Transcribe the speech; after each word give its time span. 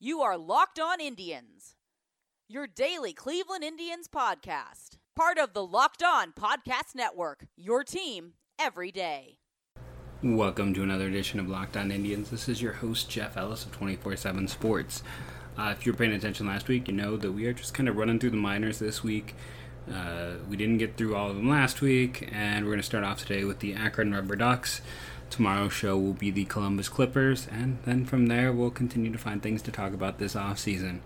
You 0.00 0.20
are 0.20 0.38
Locked 0.38 0.78
On 0.78 1.00
Indians, 1.00 1.74
your 2.48 2.68
daily 2.68 3.12
Cleveland 3.12 3.64
Indians 3.64 4.06
podcast. 4.06 4.90
Part 5.16 5.38
of 5.38 5.54
the 5.54 5.66
Locked 5.66 6.04
On 6.04 6.30
Podcast 6.30 6.94
Network, 6.94 7.48
your 7.56 7.82
team 7.82 8.34
every 8.60 8.92
day. 8.92 9.38
Welcome 10.22 10.72
to 10.74 10.84
another 10.84 11.08
edition 11.08 11.40
of 11.40 11.48
Locked 11.48 11.76
On 11.76 11.90
Indians. 11.90 12.30
This 12.30 12.48
is 12.48 12.62
your 12.62 12.74
host, 12.74 13.10
Jeff 13.10 13.36
Ellis 13.36 13.64
of 13.64 13.72
24 13.72 14.14
7 14.14 14.46
Sports. 14.46 15.02
Uh, 15.58 15.74
if 15.76 15.84
you 15.84 15.90
were 15.90 15.98
paying 15.98 16.12
attention 16.12 16.46
last 16.46 16.68
week, 16.68 16.86
you 16.86 16.94
know 16.94 17.16
that 17.16 17.32
we 17.32 17.46
are 17.46 17.52
just 17.52 17.74
kind 17.74 17.88
of 17.88 17.96
running 17.96 18.20
through 18.20 18.30
the 18.30 18.36
minors 18.36 18.78
this 18.78 19.02
week. 19.02 19.34
Uh, 19.92 20.34
we 20.48 20.56
didn't 20.56 20.78
get 20.78 20.96
through 20.96 21.16
all 21.16 21.30
of 21.30 21.34
them 21.34 21.48
last 21.48 21.80
week, 21.80 22.28
and 22.30 22.64
we're 22.64 22.70
going 22.70 22.80
to 22.80 22.86
start 22.86 23.02
off 23.02 23.18
today 23.18 23.42
with 23.42 23.58
the 23.58 23.74
Akron 23.74 24.14
Rubber 24.14 24.36
Ducks. 24.36 24.80
Tomorrow's 25.30 25.72
show 25.72 25.98
will 25.98 26.14
be 26.14 26.30
the 26.30 26.44
Columbus 26.46 26.88
Clippers, 26.88 27.46
and 27.50 27.78
then 27.84 28.04
from 28.04 28.26
there 28.26 28.52
we'll 28.52 28.70
continue 28.70 29.12
to 29.12 29.18
find 29.18 29.42
things 29.42 29.62
to 29.62 29.70
talk 29.70 29.92
about 29.92 30.18
this 30.18 30.34
off 30.34 30.58
season. 30.58 31.02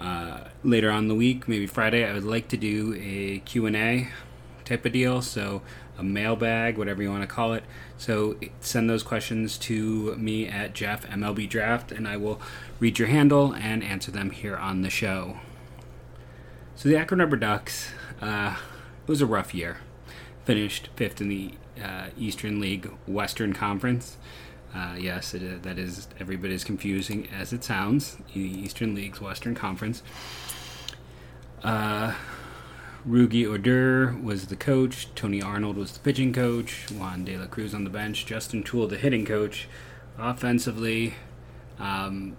Uh, 0.00 0.44
later 0.62 0.90
on 0.90 1.08
the 1.08 1.14
week, 1.14 1.48
maybe 1.48 1.66
Friday, 1.66 2.04
I 2.04 2.12
would 2.12 2.24
like 2.24 2.48
to 2.48 2.56
do 2.56 2.94
a 3.00 3.38
Q&A 3.40 4.08
type 4.64 4.84
of 4.84 4.92
deal, 4.92 5.22
so 5.22 5.62
a 5.98 6.02
mailbag, 6.02 6.76
whatever 6.76 7.02
you 7.02 7.10
want 7.10 7.22
to 7.22 7.28
call 7.28 7.52
it. 7.52 7.64
So 7.96 8.36
send 8.60 8.90
those 8.90 9.02
questions 9.02 9.56
to 9.58 10.14
me 10.16 10.48
at 10.48 10.74
Jeff 10.74 11.06
MLB 11.08 11.48
Draft, 11.48 11.92
and 11.92 12.08
I 12.08 12.16
will 12.16 12.40
read 12.80 12.98
your 12.98 13.08
handle 13.08 13.52
and 13.52 13.82
answer 13.82 14.10
them 14.10 14.30
here 14.30 14.56
on 14.56 14.82
the 14.82 14.90
show. 14.90 15.38
So 16.76 16.88
the 16.88 16.96
Akron 16.96 17.20
Rubber 17.20 17.36
Ducks, 17.36 17.90
uh, 18.20 18.56
it 19.02 19.08
was 19.08 19.22
a 19.22 19.26
rough 19.26 19.54
year. 19.54 19.78
Finished 20.44 20.88
fifth 20.96 21.20
in 21.20 21.28
the 21.28 21.54
uh, 21.82 22.08
Eastern 22.18 22.60
League 22.60 22.90
Western 23.06 23.52
Conference. 23.52 24.16
Uh, 24.74 24.96
yes, 24.98 25.34
it, 25.34 25.62
that 25.62 25.78
is 25.78 26.08
every 26.18 26.36
bit 26.36 26.50
as 26.50 26.64
confusing 26.64 27.28
as 27.28 27.52
it 27.52 27.62
sounds. 27.62 28.16
The 28.34 28.40
Eastern 28.40 28.94
League's 28.94 29.20
Western 29.20 29.54
Conference. 29.54 30.02
Uh, 31.62 32.14
Rouglas 33.06 33.46
Odor 33.46 34.16
was 34.22 34.46
the 34.46 34.56
coach. 34.56 35.08
Tony 35.14 35.40
Arnold 35.40 35.76
was 35.76 35.92
the 35.92 36.00
pitching 36.00 36.32
coach. 36.32 36.90
Juan 36.90 37.24
De 37.24 37.36
La 37.36 37.46
Cruz 37.46 37.74
on 37.74 37.84
the 37.84 37.90
bench. 37.90 38.26
Justin 38.26 38.62
Toole 38.62 38.88
the 38.88 38.96
hitting 38.96 39.24
coach. 39.24 39.68
Offensively, 40.18 41.14
um, 41.78 42.36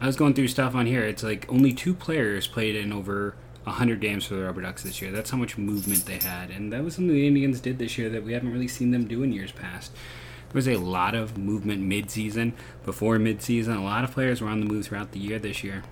I 0.00 0.06
was 0.06 0.16
going 0.16 0.34
through 0.34 0.48
stuff 0.48 0.74
on 0.74 0.86
here. 0.86 1.04
It's 1.04 1.22
like 1.22 1.50
only 1.50 1.72
two 1.72 1.94
players 1.94 2.46
played 2.46 2.74
in 2.74 2.92
over 2.92 3.34
100 3.64 4.00
games 4.00 4.24
for 4.24 4.34
the 4.34 4.44
Rubber 4.44 4.62
Ducks 4.62 4.82
this 4.82 5.02
year. 5.02 5.10
That's 5.10 5.30
how 5.30 5.36
much 5.36 5.58
movement 5.58 6.06
they 6.06 6.18
had. 6.18 6.50
And 6.50 6.72
that 6.72 6.82
was 6.82 6.94
something 6.94 7.14
the 7.14 7.26
Indians 7.26 7.60
did 7.60 7.78
this 7.78 7.98
year 7.98 8.08
that 8.10 8.24
we 8.24 8.32
haven't 8.32 8.52
really 8.52 8.68
seen 8.68 8.90
them 8.90 9.06
do 9.06 9.22
in 9.22 9.32
years 9.32 9.52
past. 9.52 9.92
There 9.92 10.58
was 10.58 10.68
a 10.68 10.76
lot 10.76 11.14
of 11.14 11.38
movement 11.38 11.82
mid-season, 11.82 12.54
before 12.84 13.18
mid-season. 13.18 13.76
A 13.76 13.84
lot 13.84 14.02
of 14.02 14.10
players 14.10 14.40
were 14.40 14.48
on 14.48 14.60
the 14.60 14.66
move 14.66 14.86
throughout 14.86 15.12
the 15.12 15.20
year 15.20 15.38
this 15.38 15.62
year. 15.62 15.82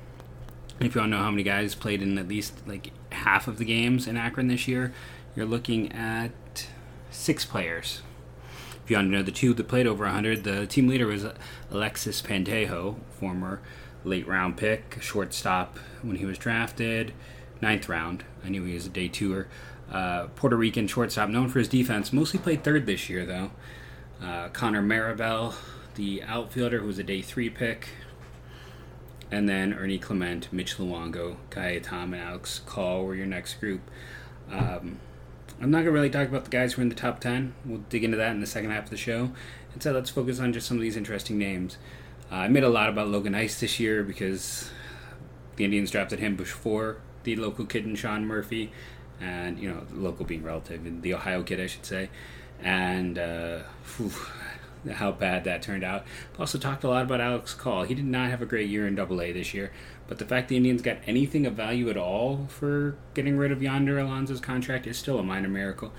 If 0.80 0.94
you 0.94 1.00
want 1.00 1.12
to 1.12 1.16
know 1.16 1.22
how 1.22 1.30
many 1.30 1.42
guys 1.42 1.74
played 1.74 2.02
in 2.02 2.18
at 2.18 2.28
least 2.28 2.66
like 2.66 2.92
half 3.12 3.46
of 3.48 3.58
the 3.58 3.64
games 3.64 4.06
in 4.06 4.16
Akron 4.16 4.48
this 4.48 4.66
year, 4.66 4.92
you're 5.36 5.46
looking 5.46 5.92
at 5.92 6.32
six 7.10 7.44
players. 7.44 8.02
If 8.82 8.90
you 8.90 8.96
want 8.96 9.08
to 9.08 9.12
know 9.12 9.22
the 9.22 9.30
two 9.30 9.52
that 9.54 9.68
played 9.68 9.86
over 9.86 10.04
100, 10.04 10.44
the 10.44 10.66
team 10.66 10.88
leader 10.88 11.06
was 11.06 11.26
Alexis 11.70 12.22
Pantoja, 12.22 12.96
former 13.10 13.60
late 14.04 14.26
round 14.26 14.56
pick, 14.56 14.96
shortstop 15.00 15.78
when 16.02 16.16
he 16.16 16.24
was 16.24 16.38
drafted 16.38 17.12
ninth 17.60 17.88
round. 17.88 18.24
I 18.44 18.48
knew 18.48 18.64
he 18.64 18.74
was 18.74 18.86
a 18.86 18.90
day 18.90 19.08
twoer. 19.08 19.46
Uh, 19.90 20.26
Puerto 20.36 20.56
Rican 20.56 20.86
shortstop, 20.86 21.30
known 21.30 21.48
for 21.48 21.58
his 21.58 21.68
defense, 21.68 22.12
mostly 22.12 22.38
played 22.38 22.62
third 22.62 22.86
this 22.86 23.08
year 23.08 23.24
though. 23.24 23.50
Uh, 24.22 24.48
Connor 24.48 24.82
Marabell, 24.82 25.54
the 25.94 26.22
outfielder, 26.24 26.80
who 26.80 26.86
was 26.86 26.98
a 26.98 27.04
day 27.04 27.22
three 27.22 27.48
pick, 27.48 27.88
and 29.30 29.48
then 29.48 29.72
Ernie 29.72 29.98
Clement, 29.98 30.52
Mitch 30.52 30.76
Luongo, 30.76 31.36
Ka'ai 31.50 31.78
Tom, 31.78 32.12
and 32.12 32.22
Alex 32.22 32.60
Call 32.66 33.04
were 33.04 33.14
your 33.14 33.26
next 33.26 33.54
group. 33.54 33.80
Um, 34.50 34.98
I'm 35.60 35.70
not 35.70 35.80
gonna 35.80 35.92
really 35.92 36.10
talk 36.10 36.28
about 36.28 36.44
the 36.44 36.50
guys 36.50 36.74
who 36.74 36.80
are 36.80 36.84
in 36.84 36.88
the 36.88 36.94
top 36.94 37.20
ten. 37.20 37.54
We'll 37.64 37.80
dig 37.88 38.04
into 38.04 38.16
that 38.18 38.32
in 38.32 38.40
the 38.40 38.46
second 38.46 38.70
half 38.70 38.84
of 38.84 38.90
the 38.90 38.96
show. 38.96 39.30
Instead, 39.74 39.94
let's 39.94 40.10
focus 40.10 40.38
on 40.40 40.52
just 40.52 40.66
some 40.66 40.76
of 40.76 40.82
these 40.82 40.96
interesting 40.96 41.38
names. 41.38 41.78
Uh, 42.30 42.36
I 42.36 42.48
made 42.48 42.64
a 42.64 42.68
lot 42.68 42.88
about 42.88 43.08
Logan 43.08 43.34
Ice 43.34 43.58
this 43.60 43.80
year 43.80 44.02
because 44.02 44.70
the 45.56 45.64
Indians 45.64 45.90
drafted 45.90 46.18
him 46.18 46.36
before 46.36 46.98
the 47.34 47.42
local 47.42 47.66
kid 47.66 47.84
in 47.84 47.94
Sean 47.94 48.26
Murphy, 48.26 48.72
and 49.20 49.58
you 49.58 49.68
know, 49.68 49.82
local 49.92 50.24
being 50.24 50.42
relative, 50.42 51.02
the 51.02 51.14
Ohio 51.14 51.42
kid, 51.42 51.60
I 51.60 51.66
should 51.66 51.86
say, 51.86 52.10
and 52.62 53.18
uh, 53.18 53.60
whew, 53.96 54.12
how 54.92 55.12
bad 55.12 55.44
that 55.44 55.62
turned 55.62 55.84
out. 55.84 56.04
Also 56.38 56.58
talked 56.58 56.84
a 56.84 56.88
lot 56.88 57.02
about 57.02 57.20
Alex 57.20 57.54
Call. 57.54 57.84
He 57.84 57.94
did 57.94 58.04
not 58.04 58.30
have 58.30 58.42
a 58.42 58.46
great 58.46 58.68
year 58.68 58.86
in 58.86 58.94
Double 58.94 59.20
A 59.20 59.32
this 59.32 59.52
year, 59.54 59.72
but 60.06 60.18
the 60.18 60.24
fact 60.24 60.48
the 60.48 60.56
Indians 60.56 60.82
got 60.82 60.98
anything 61.06 61.46
of 61.46 61.54
value 61.54 61.90
at 61.90 61.96
all 61.96 62.46
for 62.48 62.96
getting 63.14 63.36
rid 63.36 63.52
of 63.52 63.62
Yonder 63.62 63.98
Alonso's 63.98 64.40
contract 64.40 64.86
is 64.86 64.96
still 64.96 65.18
a 65.18 65.22
minor 65.22 65.48
miracle. 65.48 65.92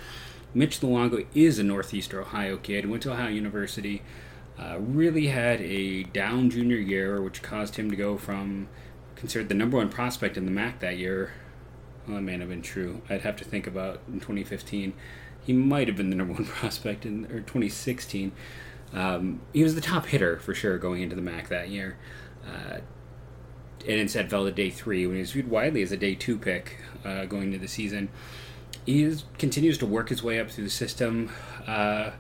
Mitch 0.54 0.80
Luongo 0.80 1.26
is 1.36 1.60
a 1.60 1.64
Northeast 1.64 2.14
Ohio 2.14 2.58
kid, 2.58 2.90
went 2.90 3.04
to 3.04 3.12
Ohio 3.12 3.30
University. 3.30 4.02
Uh, 4.58 4.78
really 4.80 5.28
had 5.28 5.62
a 5.62 6.04
down 6.04 6.50
junior 6.50 6.76
year, 6.76 7.22
which 7.22 7.42
caused 7.42 7.76
him 7.76 7.90
to 7.90 7.96
go 7.96 8.18
from 8.18 8.68
considered 9.20 9.50
the 9.50 9.56
number 9.56 9.78
one 9.78 9.90
prospect 9.90 10.38
in 10.38 10.46
the 10.46 10.52
MAC 10.52 10.80
that 10.80 10.98
year. 10.98 11.34
Well, 12.08 12.16
that 12.16 12.22
may 12.22 12.38
have 12.38 12.50
been 12.50 12.62
true. 12.62 13.02
I'd 13.10 13.22
have 13.22 13.36
to 13.38 13.44
think 13.44 13.68
about 13.68 14.02
in 14.08 14.16
2015. 14.16 14.94
He 15.46 15.54
might 15.54 15.88
have 15.88 15.98
been 15.98 16.10
the 16.10 16.16
number 16.18 16.34
one 16.34 16.46
prospect 16.46 17.06
in 17.06 17.26
or 17.26 17.42
2016. 17.42 18.32
Um, 18.94 19.42
he 19.54 19.62
was 19.62 19.76
the 19.76 19.82
top 19.82 20.08
hitter 20.08 20.40
for 20.40 20.56
sure 20.56 20.78
going 20.78 21.02
into 21.02 21.16
the 21.16 21.22
MAC 21.22 21.50
that 21.50 21.70
year. 21.70 21.98
Uh, 22.48 22.80
and 23.88 24.00
instead 24.00 24.30
fell 24.30 24.46
to 24.46 24.52
day 24.52 24.70
three 24.70 25.06
when 25.06 25.16
he 25.16 25.22
was 25.22 25.32
viewed 25.34 25.50
widely 25.50 25.82
as 25.82 25.92
a 25.92 25.98
day 25.98 26.16
two 26.16 26.38
pick 26.38 26.78
uh, 27.06 27.26
going 27.26 27.48
into 27.48 27.60
the 27.60 27.68
season. 27.68 28.10
He 28.86 29.04
is, 29.04 29.26
continues 29.38 29.78
to 29.80 29.86
work 29.86 30.10
his 30.10 30.24
way 30.24 30.40
up 30.40 30.50
through 30.50 30.64
the 30.64 30.70
system. 30.70 31.32
Uh, 31.68 32.12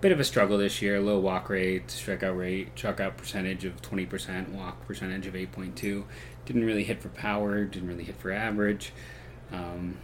bit 0.00 0.12
of 0.12 0.20
a 0.20 0.24
struggle 0.24 0.58
this 0.58 0.80
year. 0.80 1.00
Low 1.00 1.18
walk 1.18 1.48
rate, 1.48 1.88
strikeout 1.88 2.36
rate, 2.36 2.74
strikeout 2.76 3.16
percentage 3.16 3.64
of 3.64 3.80
20%, 3.82 4.50
walk 4.50 4.86
percentage 4.86 5.26
of 5.26 5.34
8.2. 5.34 6.04
Didn't 6.44 6.64
really 6.64 6.84
hit 6.84 7.02
for 7.02 7.08
power, 7.08 7.64
didn't 7.64 7.88
really 7.88 8.04
hit 8.04 8.16
for 8.16 8.30
average. 8.30 8.92
Um, 9.52 9.98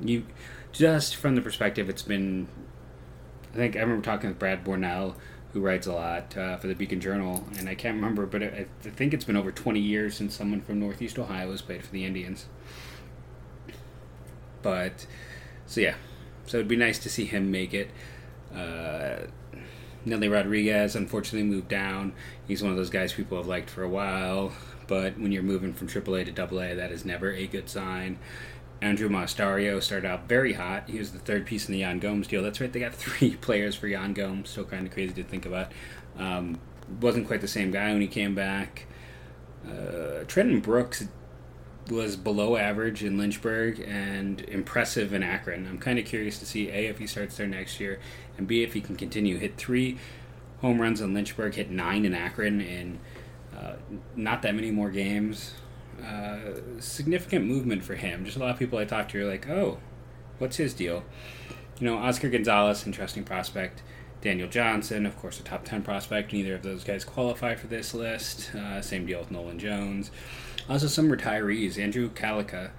you 0.00 0.26
just 0.72 1.16
from 1.16 1.34
the 1.34 1.40
perspective, 1.40 1.88
it's 1.88 2.02
been. 2.02 2.48
I 3.52 3.56
think 3.56 3.76
I 3.76 3.80
remember 3.80 4.04
talking 4.04 4.28
with 4.28 4.38
Brad 4.38 4.64
Bornell, 4.64 5.14
who 5.52 5.60
writes 5.60 5.86
a 5.86 5.92
lot 5.92 6.36
uh, 6.36 6.56
for 6.58 6.66
the 6.66 6.74
Beacon 6.74 7.00
Journal, 7.00 7.44
and 7.58 7.68
I 7.68 7.74
can't 7.74 7.96
remember, 7.96 8.26
but 8.26 8.42
I, 8.42 8.66
I 8.84 8.88
think 8.90 9.14
it's 9.14 9.24
been 9.24 9.36
over 9.36 9.50
20 9.50 9.80
years 9.80 10.14
since 10.14 10.34
someone 10.36 10.60
from 10.60 10.78
Northeast 10.78 11.18
Ohio 11.18 11.50
has 11.50 11.62
played 11.62 11.84
for 11.84 11.90
the 11.90 12.04
Indians. 12.04 12.46
But 14.60 15.06
so 15.66 15.80
yeah, 15.80 15.94
so 16.46 16.58
it'd 16.58 16.68
be 16.68 16.76
nice 16.76 16.98
to 17.00 17.08
see 17.08 17.24
him 17.24 17.50
make 17.50 17.72
it. 17.72 17.90
Uh, 18.54 19.26
Nelly 20.04 20.28
Rodriguez 20.28 20.96
unfortunately 20.96 21.48
moved 21.48 21.68
down. 21.68 22.12
He's 22.46 22.62
one 22.62 22.70
of 22.70 22.76
those 22.76 22.90
guys 22.90 23.12
people 23.12 23.36
have 23.36 23.46
liked 23.46 23.70
for 23.70 23.82
a 23.82 23.88
while, 23.88 24.52
but 24.86 25.18
when 25.18 25.32
you're 25.32 25.42
moving 25.42 25.72
from 25.74 25.88
AAA 25.88 26.34
to 26.34 26.42
AA, 26.42 26.74
that 26.74 26.90
is 26.90 27.04
never 27.04 27.32
a 27.32 27.46
good 27.46 27.68
sign. 27.68 28.18
Andruw 28.80 29.08
Monasterio 29.08 29.82
started 29.82 30.06
out 30.06 30.28
very 30.28 30.52
hot. 30.52 30.88
He 30.88 30.98
was 30.98 31.12
the 31.12 31.18
third 31.18 31.46
piece 31.46 31.66
in 31.66 31.72
the 31.72 31.80
Yan 31.80 31.98
Gomes 31.98 32.28
deal. 32.28 32.42
That's 32.42 32.60
right, 32.60 32.72
they 32.72 32.80
got 32.80 32.94
three 32.94 33.36
players 33.36 33.74
for 33.74 33.88
Yan 33.88 34.12
Gomes. 34.12 34.50
Still 34.50 34.64
kind 34.64 34.86
of 34.86 34.92
crazy 34.92 35.14
to 35.14 35.24
think 35.24 35.46
about. 35.46 35.72
Um, 36.16 36.58
wasn't 37.00 37.26
quite 37.26 37.40
the 37.40 37.48
same 37.48 37.70
guy 37.70 37.92
when 37.92 38.00
he 38.00 38.06
came 38.06 38.34
back. 38.34 38.86
Uh, 39.66 40.24
Trenton 40.26 40.60
Brooks 40.60 41.08
was 41.90 42.16
below 42.16 42.56
average 42.56 43.02
in 43.02 43.18
Lynchburg 43.18 43.80
and 43.80 44.40
impressive 44.42 45.12
in 45.12 45.22
Akron. 45.22 45.66
I'm 45.66 45.78
kind 45.78 45.98
of 45.98 46.04
curious 46.04 46.38
to 46.38 46.46
see 46.46 46.68
A, 46.68 46.86
if 46.86 46.98
he 46.98 47.06
starts 47.06 47.36
there 47.36 47.46
next 47.46 47.80
year, 47.80 48.00
and 48.36 48.46
B, 48.46 48.62
if 48.62 48.74
he 48.74 48.80
can 48.80 48.96
continue. 48.96 49.38
Hit 49.38 49.56
three 49.56 49.98
home 50.60 50.80
runs 50.80 51.00
in 51.00 51.14
Lynchburg, 51.14 51.54
hit 51.54 51.70
nine 51.70 52.04
in 52.04 52.14
Akron, 52.14 52.60
in 52.60 52.98
uh, 53.56 53.76
not 54.16 54.42
that 54.42 54.54
many 54.54 54.70
more 54.70 54.90
games. 54.90 55.54
Uh, 56.04 56.38
significant 56.78 57.44
movement 57.44 57.84
for 57.84 57.96
him. 57.96 58.24
Just 58.24 58.36
a 58.36 58.40
lot 58.40 58.50
of 58.50 58.58
people 58.58 58.78
I 58.78 58.84
talk 58.84 59.08
to 59.10 59.20
are 59.20 59.28
like, 59.28 59.48
oh, 59.48 59.78
what's 60.38 60.56
his 60.56 60.72
deal? 60.72 61.04
You 61.80 61.86
know, 61.86 61.98
Oscar 61.98 62.28
Gonzalez, 62.28 62.86
interesting 62.86 63.24
prospect. 63.24 63.82
Daniel 64.20 64.48
Johnson, 64.48 65.06
of 65.06 65.16
course, 65.16 65.38
a 65.38 65.42
top 65.42 65.64
10 65.64 65.82
prospect. 65.82 66.32
Neither 66.32 66.54
of 66.54 66.62
those 66.62 66.82
guys 66.82 67.04
qualify 67.04 67.54
for 67.54 67.68
this 67.68 67.94
list. 67.94 68.54
Uh, 68.54 68.80
same 68.80 69.06
deal 69.06 69.20
with 69.20 69.30
Nolan 69.30 69.58
Jones. 69.58 70.10
Also, 70.68 70.86
some 70.86 71.08
retirees. 71.08 71.78
Andrew 71.78 72.10
Calica 72.10 72.70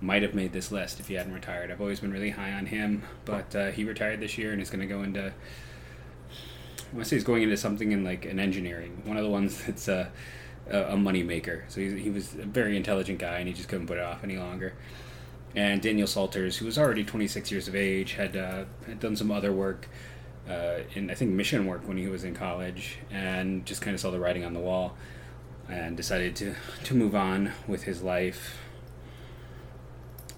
might 0.00 0.22
have 0.22 0.34
made 0.34 0.52
this 0.52 0.72
list 0.72 0.98
if 0.98 1.08
he 1.08 1.14
hadn't 1.14 1.32
retired. 1.32 1.70
I've 1.70 1.80
always 1.80 2.00
been 2.00 2.12
really 2.12 2.30
high 2.30 2.52
on 2.52 2.66
him, 2.66 3.02
but 3.24 3.54
uh, 3.54 3.70
he 3.70 3.84
retired 3.84 4.20
this 4.20 4.36
year 4.36 4.52
and 4.52 4.60
is 4.60 4.68
going 4.68 4.86
to 4.86 4.92
go 4.92 5.02
into. 5.02 5.26
I 5.28 6.94
want 6.94 7.04
to 7.04 7.04
say 7.04 7.16
he's 7.16 7.24
going 7.24 7.42
into 7.42 7.56
something 7.56 7.92
in 7.92 8.04
like 8.04 8.24
an 8.24 8.40
engineering, 8.40 9.02
one 9.04 9.16
of 9.16 9.22
the 9.22 9.30
ones 9.30 9.64
that's 9.66 9.88
uh, 9.88 10.08
a, 10.68 10.82
a 10.94 10.96
money 10.96 11.22
maker. 11.22 11.64
So 11.68 11.80
he, 11.80 11.98
he 11.98 12.10
was 12.10 12.34
a 12.34 12.44
very 12.44 12.76
intelligent 12.76 13.18
guy, 13.18 13.38
and 13.38 13.46
he 13.46 13.54
just 13.54 13.68
couldn't 13.68 13.86
put 13.86 13.98
it 13.98 14.04
off 14.04 14.24
any 14.24 14.38
longer. 14.38 14.74
And 15.54 15.80
Daniel 15.80 16.06
Salters, 16.06 16.56
who 16.56 16.66
was 16.66 16.76
already 16.76 17.04
26 17.04 17.50
years 17.50 17.68
of 17.68 17.76
age, 17.76 18.14
had 18.14 18.36
uh, 18.36 18.64
had 18.86 18.98
done 18.98 19.16
some 19.16 19.30
other 19.30 19.52
work 19.52 19.88
uh, 20.48 20.80
in 20.94 21.10
I 21.10 21.14
think 21.14 21.30
mission 21.30 21.64
work 21.66 21.86
when 21.86 21.96
he 21.96 22.08
was 22.08 22.24
in 22.24 22.34
college, 22.34 22.98
and 23.10 23.64
just 23.64 23.82
kind 23.82 23.94
of 23.94 24.00
saw 24.00 24.10
the 24.10 24.18
writing 24.18 24.44
on 24.44 24.52
the 24.52 24.60
wall 24.60 24.96
and 25.68 25.96
decided 25.96 26.36
to, 26.36 26.54
to 26.84 26.94
move 26.94 27.14
on 27.14 27.52
with 27.66 27.84
his 27.84 28.02
life. 28.02 28.58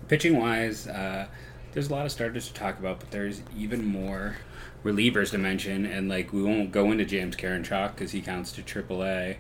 Pitching 0.08 0.38
wise, 0.38 0.86
uh, 0.86 1.26
there's 1.72 1.90
a 1.90 1.92
lot 1.92 2.06
of 2.06 2.12
starters 2.12 2.48
to 2.48 2.54
talk 2.54 2.78
about, 2.78 3.00
but 3.00 3.10
there's 3.10 3.42
even 3.56 3.84
more 3.84 4.36
relievers 4.84 5.30
to 5.30 5.38
mention. 5.38 5.84
And 5.84 6.08
like, 6.08 6.32
we 6.32 6.42
won't 6.42 6.72
go 6.72 6.90
into 6.90 7.04
James 7.04 7.36
Karinchak 7.36 7.94
because 7.94 8.12
he 8.12 8.22
counts 8.22 8.52
to 8.52 8.62
AAA. 8.62 9.36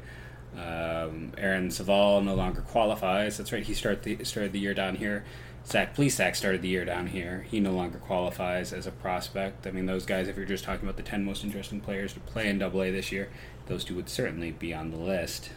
Um, 0.56 1.32
Aaron 1.38 1.68
Civale 1.68 2.22
no 2.22 2.34
longer 2.34 2.60
qualifies. 2.60 3.38
That's 3.38 3.52
right. 3.52 3.62
He 3.62 3.74
started 3.74 4.02
the, 4.02 4.24
started 4.24 4.52
the 4.52 4.58
year 4.58 4.74
down 4.74 4.96
here. 4.96 5.24
Zach 5.66 5.94
Plesac 5.94 6.34
started 6.34 6.62
the 6.62 6.68
year 6.68 6.84
down 6.84 7.08
here. 7.08 7.46
He 7.50 7.60
no 7.60 7.72
longer 7.72 7.98
qualifies 7.98 8.72
as 8.72 8.86
a 8.86 8.90
prospect. 8.90 9.66
I 9.66 9.70
mean, 9.70 9.84
those 9.84 10.06
guys, 10.06 10.26
if 10.26 10.36
you're 10.36 10.46
just 10.46 10.64
talking 10.64 10.84
about 10.88 10.96
the 10.96 11.02
10 11.02 11.24
most 11.24 11.44
interesting 11.44 11.80
players 11.80 12.14
to 12.14 12.20
play 12.20 12.48
in 12.48 12.62
AA 12.62 12.70
this 12.84 13.12
year, 13.12 13.28
those 13.66 13.84
two 13.84 13.94
would 13.96 14.08
certainly 14.08 14.50
be 14.50 14.72
on 14.72 14.90
the 14.90 14.96
list. 14.96 15.50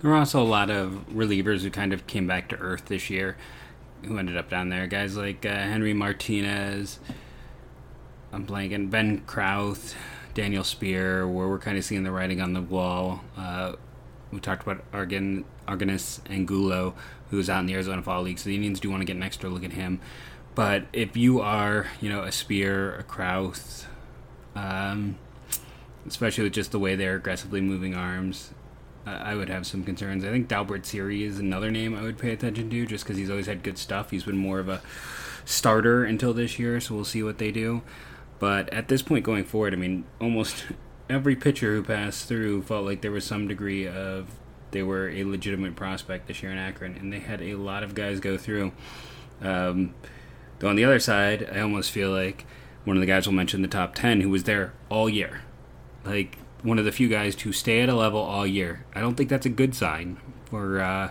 There 0.00 0.10
were 0.10 0.16
also 0.16 0.40
a 0.40 0.44
lot 0.44 0.70
of 0.70 1.06
relievers 1.12 1.62
who 1.62 1.70
kind 1.70 1.92
of 1.92 2.06
came 2.06 2.26
back 2.26 2.48
to 2.50 2.56
earth 2.58 2.86
this 2.86 3.10
year 3.10 3.36
who 4.04 4.16
ended 4.16 4.36
up 4.36 4.48
down 4.48 4.68
there. 4.68 4.86
Guys 4.86 5.16
like 5.16 5.44
uh, 5.44 5.48
Henry 5.48 5.92
Martinez, 5.92 7.00
I'm 8.32 8.46
blanking, 8.46 8.90
Ben 8.90 9.22
Krauth, 9.22 9.94
Daniel 10.34 10.62
Spear, 10.62 11.26
where 11.26 11.48
we're 11.48 11.58
kind 11.58 11.76
of 11.76 11.84
seeing 11.84 12.04
the 12.04 12.12
writing 12.12 12.40
on 12.40 12.52
the 12.52 12.62
wall. 12.62 13.22
Uh, 13.36 13.72
we 14.30 14.38
talked 14.38 14.62
about 14.62 14.84
Argan, 14.92 15.44
Argenis 15.66 16.20
Angulo, 16.30 16.94
who's 17.30 17.50
out 17.50 17.60
in 17.60 17.66
the 17.66 17.74
Arizona 17.74 18.02
Fall 18.02 18.22
League, 18.22 18.38
so 18.38 18.44
the 18.44 18.54
Indians 18.54 18.78
do 18.78 18.90
want 18.90 19.00
to 19.00 19.04
get 19.04 19.16
an 19.16 19.22
extra 19.24 19.50
look 19.50 19.64
at 19.64 19.72
him. 19.72 20.00
But 20.54 20.84
if 20.92 21.16
you 21.16 21.40
are, 21.40 21.86
you 22.00 22.08
know, 22.08 22.22
a 22.22 22.30
Spear, 22.30 22.94
a 22.94 23.02
Krauth, 23.02 23.86
um, 24.54 25.18
especially 26.06 26.44
with 26.44 26.52
just 26.52 26.70
the 26.70 26.78
way 26.78 26.94
they're 26.94 27.16
aggressively 27.16 27.60
moving 27.60 27.94
arms, 27.94 28.52
I 29.06 29.34
would 29.34 29.48
have 29.48 29.66
some 29.66 29.84
concerns. 29.84 30.24
I 30.24 30.30
think 30.30 30.48
Dalbert 30.48 30.84
Siri 30.84 31.22
is 31.22 31.38
another 31.38 31.70
name 31.70 31.94
I 31.94 32.02
would 32.02 32.18
pay 32.18 32.30
attention 32.30 32.68
to, 32.70 32.86
just 32.86 33.04
because 33.04 33.16
he's 33.16 33.30
always 33.30 33.46
had 33.46 33.62
good 33.62 33.78
stuff. 33.78 34.10
He's 34.10 34.24
been 34.24 34.36
more 34.36 34.58
of 34.58 34.68
a 34.68 34.82
starter 35.44 36.04
until 36.04 36.34
this 36.34 36.58
year, 36.58 36.78
so 36.80 36.94
we'll 36.94 37.04
see 37.04 37.22
what 37.22 37.38
they 37.38 37.50
do. 37.50 37.82
But 38.38 38.72
at 38.72 38.88
this 38.88 39.02
point 39.02 39.24
going 39.24 39.44
forward, 39.44 39.72
I 39.72 39.76
mean, 39.76 40.04
almost 40.20 40.66
every 41.10 41.36
pitcher 41.36 41.74
who 41.74 41.82
passed 41.82 42.28
through 42.28 42.62
felt 42.62 42.84
like 42.84 43.00
there 43.00 43.10
was 43.10 43.24
some 43.24 43.48
degree 43.48 43.88
of 43.88 44.28
they 44.70 44.82
were 44.82 45.08
a 45.08 45.24
legitimate 45.24 45.74
prospect 45.76 46.28
this 46.28 46.42
year 46.42 46.52
in 46.52 46.58
Akron, 46.58 46.96
and 46.96 47.12
they 47.12 47.20
had 47.20 47.40
a 47.40 47.54
lot 47.54 47.82
of 47.82 47.94
guys 47.94 48.20
go 48.20 48.36
through. 48.36 48.72
Um, 49.40 49.94
though 50.58 50.68
on 50.68 50.76
the 50.76 50.84
other 50.84 50.98
side, 50.98 51.48
I 51.50 51.60
almost 51.60 51.90
feel 51.90 52.10
like 52.10 52.44
one 52.84 52.96
of 52.96 53.00
the 53.00 53.06
guys 53.06 53.26
will 53.26 53.34
mention 53.34 53.62
the 53.62 53.68
top 53.68 53.94
ten 53.94 54.20
who 54.20 54.28
was 54.28 54.44
there 54.44 54.74
all 54.90 55.08
year. 55.08 55.42
Like 56.04 56.36
one 56.62 56.78
of 56.78 56.84
the 56.84 56.92
few 56.92 57.08
guys 57.08 57.34
to 57.36 57.52
stay 57.52 57.80
at 57.80 57.88
a 57.88 57.94
level 57.94 58.20
all 58.20 58.46
year. 58.46 58.84
I 58.94 59.00
don't 59.00 59.14
think 59.14 59.28
that's 59.28 59.46
a 59.46 59.50
good 59.50 59.74
sign 59.74 60.18
for 60.46 60.80
uh, 60.80 61.10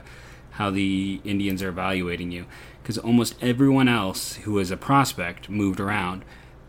how 0.51 0.71
the 0.71 1.21
Indians 1.23 1.61
are 1.63 1.69
evaluating 1.69 2.31
you, 2.31 2.45
because 2.81 2.97
almost 2.97 3.35
everyone 3.41 3.87
else 3.87 4.35
who 4.37 4.53
was 4.53 4.71
a 4.71 4.77
prospect 4.77 5.49
moved 5.49 5.79
around. 5.79 6.25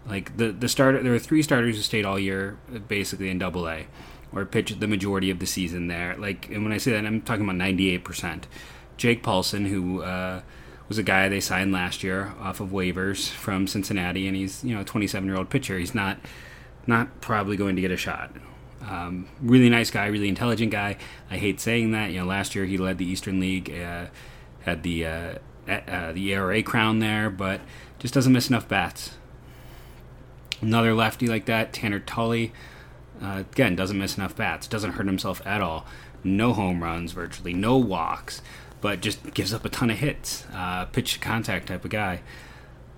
Like 0.06 0.36
the 0.36 0.52
the 0.52 0.68
starter, 0.68 1.02
there 1.02 1.12
were 1.12 1.18
three 1.18 1.42
starters 1.42 1.76
who 1.76 1.82
stayed 1.82 2.06
all 2.06 2.18
year, 2.18 2.58
basically 2.88 3.28
in 3.28 3.38
Double 3.38 3.68
A, 3.68 3.86
or 4.32 4.44
pitched 4.46 4.80
the 4.80 4.86
majority 4.86 5.30
of 5.30 5.38
the 5.38 5.46
season 5.46 5.88
there. 5.88 6.16
Like, 6.16 6.48
and 6.48 6.64
when 6.64 6.72
I 6.72 6.78
say 6.78 6.92
that, 6.92 7.04
I'm 7.04 7.20
talking 7.20 7.44
about 7.44 7.56
98 7.56 8.04
percent. 8.04 8.46
Jake 8.96 9.22
Paulson, 9.22 9.66
who 9.66 10.02
uh, 10.02 10.40
was 10.88 10.98
a 10.98 11.02
guy 11.02 11.28
they 11.28 11.40
signed 11.40 11.72
last 11.72 12.02
year 12.02 12.32
off 12.40 12.60
of 12.60 12.70
waivers 12.70 13.28
from 13.30 13.66
Cincinnati, 13.66 14.26
and 14.26 14.36
he's 14.36 14.64
you 14.64 14.74
know 14.74 14.80
a 14.80 14.84
27 14.84 15.28
year 15.28 15.36
old 15.36 15.50
pitcher. 15.50 15.78
He's 15.78 15.94
not 15.94 16.18
not 16.86 17.20
probably 17.20 17.56
going 17.56 17.76
to 17.76 17.82
get 17.82 17.90
a 17.90 17.96
shot. 17.96 18.32
Um, 18.82 19.28
really 19.40 19.68
nice 19.68 19.90
guy, 19.90 20.06
really 20.06 20.28
intelligent 20.28 20.70
guy. 20.70 20.96
I 21.30 21.36
hate 21.36 21.60
saying 21.60 21.90
that. 21.92 22.10
You 22.10 22.20
know, 22.20 22.26
last 22.26 22.54
year 22.54 22.64
he 22.64 22.78
led 22.78 22.98
the 22.98 23.06
Eastern 23.06 23.40
League, 23.40 23.70
uh, 23.70 24.06
had 24.60 24.82
the 24.82 25.06
uh, 25.06 25.34
uh, 25.68 26.12
the 26.12 26.32
ERA 26.32 26.62
crown 26.62 26.98
there, 26.98 27.28
but 27.30 27.60
just 27.98 28.14
doesn't 28.14 28.32
miss 28.32 28.48
enough 28.48 28.68
bats. 28.68 29.16
Another 30.60 30.94
lefty 30.94 31.26
like 31.26 31.44
that, 31.46 31.72
Tanner 31.72 32.00
Tully, 32.00 32.52
uh, 33.22 33.44
again 33.52 33.76
doesn't 33.76 33.98
miss 33.98 34.16
enough 34.16 34.34
bats, 34.34 34.66
doesn't 34.66 34.92
hurt 34.92 35.06
himself 35.06 35.44
at 35.46 35.60
all. 35.60 35.86
No 36.24 36.52
home 36.52 36.82
runs, 36.82 37.12
virtually 37.12 37.52
no 37.52 37.76
walks, 37.76 38.42
but 38.80 39.00
just 39.00 39.34
gives 39.34 39.54
up 39.54 39.64
a 39.64 39.68
ton 39.68 39.90
of 39.90 39.98
hits. 39.98 40.46
Uh, 40.52 40.86
pitch 40.86 41.20
contact 41.20 41.68
type 41.68 41.84
of 41.84 41.90
guy, 41.90 42.22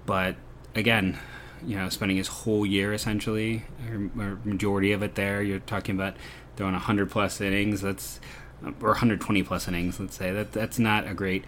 but 0.06 0.36
again, 0.74 1.18
you 1.66 1.76
know, 1.76 1.88
spending 1.88 2.16
his 2.16 2.28
whole 2.28 2.64
year 2.64 2.92
essentially, 2.92 3.64
or, 3.90 4.10
or 4.20 4.38
majority 4.44 4.92
of 4.92 5.02
it 5.02 5.14
there. 5.14 5.42
You're 5.42 5.60
talking 5.60 5.94
about 5.94 6.14
throwing 6.56 6.72
100 6.72 7.10
plus 7.10 7.40
innings. 7.40 7.80
That's 7.80 8.20
or 8.62 8.90
120 8.90 9.42
plus 9.42 9.68
innings. 9.68 9.98
Let's 9.98 10.16
say 10.16 10.32
that 10.32 10.52
that's 10.52 10.78
not 10.78 11.06
a 11.08 11.14
great 11.14 11.44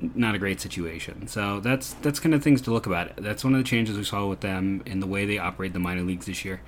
not 0.00 0.34
a 0.34 0.38
great 0.38 0.60
situation. 0.60 1.28
So 1.28 1.60
that's 1.60 1.94
that's 1.94 2.20
kind 2.20 2.34
of 2.34 2.42
things 2.42 2.60
to 2.62 2.70
look 2.70 2.86
about. 2.86 3.16
That's 3.16 3.44
one 3.44 3.54
of 3.54 3.58
the 3.58 3.68
changes 3.68 3.96
we 3.96 4.04
saw 4.04 4.26
with 4.26 4.40
them 4.40 4.82
in 4.86 5.00
the 5.00 5.06
way 5.06 5.24
they 5.24 5.38
operate 5.38 5.72
the 5.72 5.78
minor 5.78 6.02
leagues 6.02 6.26
this 6.26 6.44
year. 6.44 6.60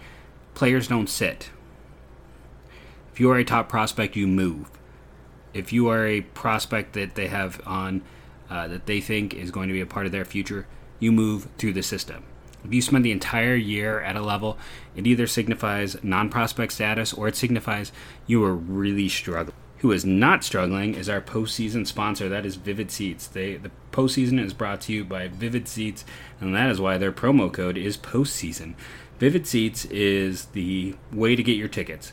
Players 0.54 0.88
don't 0.88 1.08
sit. 1.08 1.50
If 3.12 3.20
you 3.20 3.30
are 3.30 3.38
a 3.38 3.44
top 3.44 3.68
prospect, 3.68 4.16
you 4.16 4.26
move. 4.26 4.70
If 5.54 5.72
you 5.72 5.88
are 5.88 6.06
a 6.06 6.20
prospect 6.20 6.92
that 6.94 7.14
they 7.14 7.28
have 7.28 7.60
on 7.66 8.02
uh, 8.50 8.68
that 8.68 8.86
they 8.86 9.00
think 9.00 9.34
is 9.34 9.50
going 9.50 9.68
to 9.68 9.72
be 9.72 9.80
a 9.80 9.86
part 9.86 10.06
of 10.06 10.12
their 10.12 10.24
future, 10.24 10.66
you 11.00 11.12
move 11.12 11.48
through 11.58 11.72
the 11.72 11.82
system. 11.82 12.24
If 12.66 12.74
you 12.74 12.82
spend 12.82 13.04
the 13.04 13.12
entire 13.12 13.54
year 13.54 14.00
at 14.00 14.16
a 14.16 14.20
level, 14.20 14.58
it 14.96 15.06
either 15.06 15.26
signifies 15.26 16.02
non 16.02 16.28
prospect 16.28 16.72
status 16.72 17.12
or 17.12 17.28
it 17.28 17.36
signifies 17.36 17.92
you 18.26 18.44
are 18.44 18.54
really 18.54 19.08
struggling. 19.08 19.56
Who 19.78 19.92
is 19.92 20.04
not 20.04 20.42
struggling 20.42 20.94
is 20.94 21.08
our 21.08 21.20
postseason 21.20 21.86
sponsor, 21.86 22.28
that 22.28 22.46
is 22.46 22.56
Vivid 22.56 22.90
Seats. 22.90 23.26
They, 23.26 23.56
the 23.56 23.70
postseason 23.92 24.42
is 24.42 24.54
brought 24.54 24.80
to 24.82 24.92
you 24.92 25.04
by 25.04 25.28
Vivid 25.28 25.68
Seats, 25.68 26.04
and 26.40 26.54
that 26.56 26.70
is 26.70 26.80
why 26.80 26.98
their 26.98 27.12
promo 27.12 27.52
code 27.52 27.76
is 27.76 27.96
postseason. 27.96 28.74
Vivid 29.18 29.46
Seats 29.46 29.84
is 29.86 30.46
the 30.46 30.96
way 31.12 31.36
to 31.36 31.42
get 31.42 31.56
your 31.56 31.68
tickets. 31.68 32.12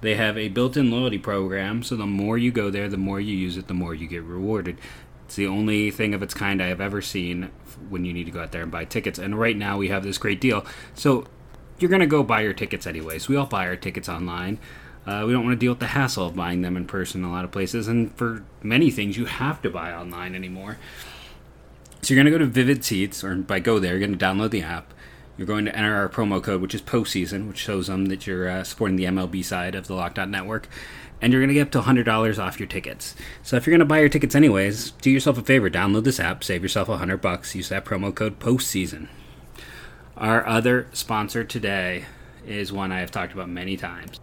They 0.00 0.16
have 0.16 0.36
a 0.36 0.48
built 0.48 0.76
in 0.76 0.90
loyalty 0.90 1.18
program, 1.18 1.82
so 1.82 1.96
the 1.96 2.06
more 2.06 2.36
you 2.36 2.50
go 2.50 2.70
there, 2.70 2.88
the 2.88 2.96
more 2.96 3.20
you 3.20 3.34
use 3.34 3.56
it, 3.56 3.66
the 3.66 3.74
more 3.74 3.94
you 3.94 4.06
get 4.06 4.22
rewarded. 4.22 4.78
It's 5.26 5.34
the 5.34 5.48
only 5.48 5.90
thing 5.90 6.14
of 6.14 6.22
its 6.22 6.34
kind 6.34 6.62
I 6.62 6.68
have 6.68 6.80
ever 6.80 7.02
seen 7.02 7.50
when 7.88 8.04
you 8.04 8.12
need 8.12 8.24
to 8.24 8.30
go 8.30 8.42
out 8.42 8.52
there 8.52 8.62
and 8.62 8.70
buy 8.70 8.84
tickets. 8.84 9.18
And 9.18 9.38
right 9.38 9.56
now 9.56 9.76
we 9.76 9.88
have 9.88 10.04
this 10.04 10.18
great 10.18 10.40
deal. 10.40 10.64
So 10.94 11.26
you're 11.80 11.90
going 11.90 12.00
to 12.00 12.06
go 12.06 12.22
buy 12.22 12.42
your 12.42 12.52
tickets 12.52 12.86
anyways. 12.86 13.28
We 13.28 13.34
all 13.34 13.46
buy 13.46 13.66
our 13.66 13.76
tickets 13.76 14.08
online. 14.08 14.58
Uh, 15.04 15.24
we 15.26 15.32
don't 15.32 15.44
want 15.44 15.54
to 15.54 15.58
deal 15.58 15.72
with 15.72 15.80
the 15.80 15.88
hassle 15.88 16.26
of 16.26 16.36
buying 16.36 16.62
them 16.62 16.76
in 16.76 16.86
person 16.86 17.22
in 17.22 17.28
a 17.28 17.32
lot 17.32 17.44
of 17.44 17.50
places. 17.50 17.88
And 17.88 18.14
for 18.14 18.44
many 18.62 18.90
things, 18.90 19.16
you 19.16 19.24
have 19.24 19.60
to 19.62 19.70
buy 19.70 19.92
online 19.92 20.36
anymore. 20.36 20.78
So 22.02 22.14
you're 22.14 22.22
going 22.22 22.32
to 22.32 22.38
go 22.38 22.44
to 22.44 22.50
Vivid 22.50 22.84
Seats, 22.84 23.24
or 23.24 23.34
by 23.34 23.58
go 23.58 23.80
there, 23.80 23.96
you're 23.96 24.06
going 24.06 24.16
to 24.16 24.24
download 24.24 24.50
the 24.50 24.62
app. 24.62 24.94
You're 25.36 25.46
going 25.46 25.64
to 25.64 25.76
enter 25.76 25.94
our 25.94 26.08
promo 26.08 26.42
code, 26.42 26.62
which 26.62 26.74
is 26.74 26.82
postseason, 26.82 27.48
which 27.48 27.58
shows 27.58 27.88
them 27.88 28.06
that 28.06 28.26
you're 28.26 28.48
uh, 28.48 28.64
supporting 28.64 28.96
the 28.96 29.04
MLB 29.04 29.44
side 29.44 29.74
of 29.74 29.88
the 29.88 29.94
Locked 29.94 30.18
On 30.18 30.30
Network 30.30 30.68
and 31.20 31.32
you're 31.32 31.40
going 31.40 31.48
to 31.48 31.54
get 31.54 31.62
up 31.62 31.70
to 31.72 31.80
$100 31.80 32.38
off 32.38 32.60
your 32.60 32.68
tickets. 32.68 33.14
So 33.42 33.56
if 33.56 33.66
you're 33.66 33.72
going 33.72 33.80
to 33.80 33.86
buy 33.86 34.00
your 34.00 34.08
tickets 34.08 34.34
anyways, 34.34 34.92
do 34.92 35.10
yourself 35.10 35.38
a 35.38 35.42
favor, 35.42 35.70
download 35.70 36.04
this 36.04 36.20
app, 36.20 36.44
save 36.44 36.62
yourself 36.62 36.88
100 36.88 37.18
bucks, 37.18 37.54
use 37.54 37.68
that 37.68 37.84
promo 37.84 38.14
code 38.14 38.38
postseason. 38.38 39.08
Our 40.16 40.46
other 40.46 40.88
sponsor 40.92 41.44
today 41.44 42.04
is 42.46 42.72
one 42.72 42.92
I 42.92 43.00
have 43.00 43.10
talked 43.10 43.32
about 43.32 43.48
many 43.48 43.76
times. 43.76 44.20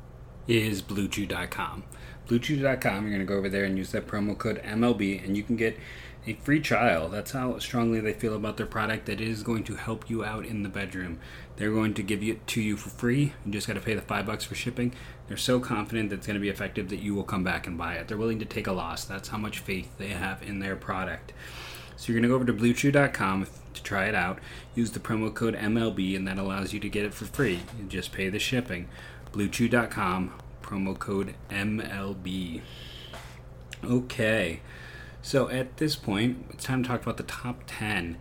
Is 0.47 0.81
bluechew.com. 0.81 1.83
Bluechew.com, 2.27 3.03
you're 3.03 3.11
going 3.11 3.19
to 3.19 3.25
go 3.25 3.37
over 3.37 3.49
there 3.49 3.65
and 3.65 3.77
use 3.77 3.91
that 3.91 4.07
promo 4.07 4.37
code 4.37 4.61
MLB 4.63 5.23
and 5.23 5.37
you 5.37 5.43
can 5.43 5.55
get 5.55 5.77
a 6.25 6.33
free 6.33 6.59
trial. 6.59 7.09
That's 7.09 7.31
how 7.31 7.59
strongly 7.59 7.99
they 7.99 8.13
feel 8.13 8.35
about 8.35 8.57
their 8.57 8.65
product. 8.65 9.05
That 9.05 9.19
is 9.19 9.43
going 9.43 9.63
to 9.65 9.75
help 9.75 10.09
you 10.09 10.23
out 10.23 10.45
in 10.45 10.63
the 10.63 10.69
bedroom. 10.69 11.19
They're 11.57 11.71
going 11.71 11.93
to 11.95 12.03
give 12.03 12.23
it 12.23 12.47
to 12.47 12.61
you 12.61 12.77
for 12.77 12.89
free. 12.89 13.33
You 13.45 13.51
just 13.51 13.67
got 13.67 13.73
to 13.73 13.81
pay 13.81 13.93
the 13.93 14.01
five 14.01 14.25
bucks 14.25 14.45
for 14.45 14.55
shipping. 14.55 14.93
They're 15.27 15.37
so 15.37 15.59
confident 15.59 16.09
that 16.09 16.17
it's 16.17 16.27
going 16.27 16.35
to 16.35 16.41
be 16.41 16.49
effective 16.49 16.89
that 16.89 16.99
you 16.99 17.15
will 17.15 17.23
come 17.23 17.43
back 17.43 17.65
and 17.65 17.77
buy 17.77 17.95
it. 17.95 18.07
They're 18.07 18.17
willing 18.17 18.39
to 18.39 18.45
take 18.45 18.67
a 18.67 18.73
loss. 18.73 19.05
That's 19.05 19.29
how 19.29 19.37
much 19.37 19.59
faith 19.59 19.89
they 19.97 20.09
have 20.09 20.43
in 20.43 20.59
their 20.59 20.75
product. 20.75 21.33
So 21.95 22.11
you're 22.11 22.19
going 22.19 22.23
to 22.23 22.29
go 22.29 22.35
over 22.35 22.45
to 22.45 22.53
BlueChew.com 22.53 23.47
to 23.73 23.83
try 23.83 24.05
it 24.05 24.15
out. 24.15 24.39
Use 24.75 24.91
the 24.91 24.99
promo 24.99 25.33
code 25.33 25.55
MLB, 25.55 26.15
and 26.15 26.27
that 26.27 26.37
allows 26.37 26.73
you 26.73 26.79
to 26.81 26.89
get 26.89 27.05
it 27.05 27.13
for 27.13 27.25
free. 27.25 27.61
You 27.79 27.85
just 27.87 28.11
pay 28.11 28.29
the 28.29 28.39
shipping. 28.39 28.89
BlueChew.com, 29.31 30.33
promo 30.61 30.99
code 30.99 31.35
MLB. 31.49 32.61
Okay. 33.83 34.59
So 35.21 35.49
at 35.49 35.77
this 35.77 35.95
point, 35.95 36.45
it's 36.49 36.65
time 36.65 36.83
to 36.83 36.89
talk 36.89 37.01
about 37.01 37.17
the 37.17 37.23
top 37.23 37.63
10. 37.67 38.17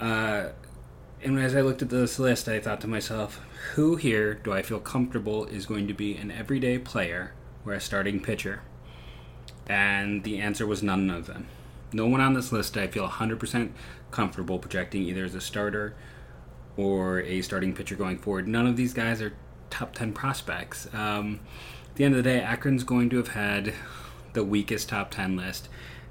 Uh, 0.00 0.48
and 1.22 1.38
as 1.38 1.54
I 1.54 1.60
looked 1.60 1.82
at 1.82 1.90
this 1.90 2.18
list, 2.18 2.48
I 2.48 2.58
thought 2.58 2.80
to 2.80 2.88
myself, 2.88 3.40
who 3.74 3.96
here 3.96 4.34
do 4.34 4.52
I 4.52 4.62
feel 4.62 4.80
comfortable 4.80 5.46
is 5.46 5.66
going 5.66 5.86
to 5.86 5.94
be 5.94 6.16
an 6.16 6.30
everyday 6.30 6.78
player 6.78 7.32
or 7.64 7.72
a 7.72 7.80
starting 7.80 8.20
pitcher? 8.20 8.62
And 9.68 10.24
the 10.24 10.40
answer 10.40 10.66
was 10.66 10.82
none 10.82 11.10
of 11.10 11.26
them. 11.26 11.46
No 11.92 12.06
one 12.06 12.20
on 12.20 12.34
this 12.34 12.50
list 12.50 12.76
I 12.76 12.88
feel 12.88 13.08
100% 13.08 13.70
comfortable 14.10 14.58
projecting 14.58 15.02
either 15.04 15.24
as 15.24 15.34
a 15.34 15.40
starter 15.40 15.94
or 16.76 17.20
a 17.20 17.40
starting 17.42 17.72
pitcher 17.74 17.94
going 17.94 18.18
forward. 18.18 18.48
None 18.48 18.66
of 18.66 18.76
these 18.76 18.92
guys 18.92 19.22
are 19.22 19.34
top 19.70 19.94
10 19.94 20.12
prospects. 20.12 20.92
Um, 20.92 21.40
at 21.90 21.96
the 21.96 22.04
end 22.04 22.14
of 22.14 22.24
the 22.24 22.30
day, 22.30 22.40
Akron's 22.40 22.82
going 22.82 23.10
to 23.10 23.18
have 23.18 23.28
had 23.28 23.74
the 24.32 24.42
weakest 24.42 24.88
top 24.88 25.10
10 25.10 25.36
list. 25.36 25.68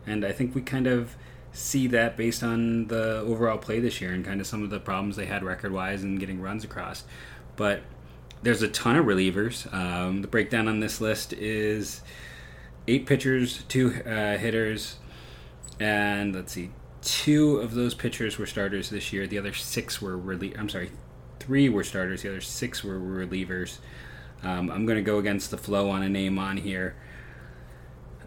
And 0.07 0.23
I 0.23 0.31
think 0.31 0.55
we 0.55 0.61
kind 0.61 0.87
of 0.87 1.17
see 1.53 1.87
that 1.87 2.15
based 2.15 2.43
on 2.43 2.87
the 2.87 3.19
overall 3.19 3.57
play 3.57 3.79
this 3.79 3.99
year 4.01 4.13
and 4.13 4.23
kind 4.23 4.39
of 4.39 4.47
some 4.47 4.63
of 4.63 4.69
the 4.69 4.79
problems 4.79 5.15
they 5.15 5.25
had 5.25 5.43
record 5.43 5.71
wise 5.71 6.03
and 6.03 6.19
getting 6.19 6.41
runs 6.41 6.63
across. 6.63 7.03
But 7.55 7.81
there's 8.41 8.61
a 8.61 8.67
ton 8.67 8.95
of 8.95 9.05
relievers. 9.05 9.71
Um, 9.73 10.21
the 10.21 10.27
breakdown 10.27 10.67
on 10.67 10.79
this 10.79 11.01
list 11.01 11.33
is 11.33 12.01
eight 12.87 13.05
pitchers, 13.05 13.63
two 13.67 13.93
uh, 14.05 14.37
hitters, 14.37 14.97
and 15.79 16.33
let's 16.33 16.53
see, 16.53 16.71
two 17.01 17.57
of 17.57 17.73
those 17.73 17.93
pitchers 17.93 18.37
were 18.37 18.45
starters 18.45 18.89
this 18.89 19.11
year. 19.11 19.27
The 19.27 19.37
other 19.37 19.53
six 19.53 20.01
were 20.01 20.17
relie- 20.17 20.57
I'm 20.57 20.69
sorry, 20.69 20.91
three 21.39 21.69
were 21.69 21.83
starters. 21.83 22.21
The 22.21 22.29
other 22.29 22.41
six 22.41 22.83
were 22.83 22.99
relievers. 22.99 23.79
Um, 24.43 24.71
I'm 24.71 24.85
going 24.85 24.97
to 24.97 25.03
go 25.03 25.19
against 25.19 25.51
the 25.51 25.57
flow 25.57 25.89
on 25.89 26.01
a 26.01 26.09
name 26.09 26.39
on 26.39 26.57
here. 26.57 26.95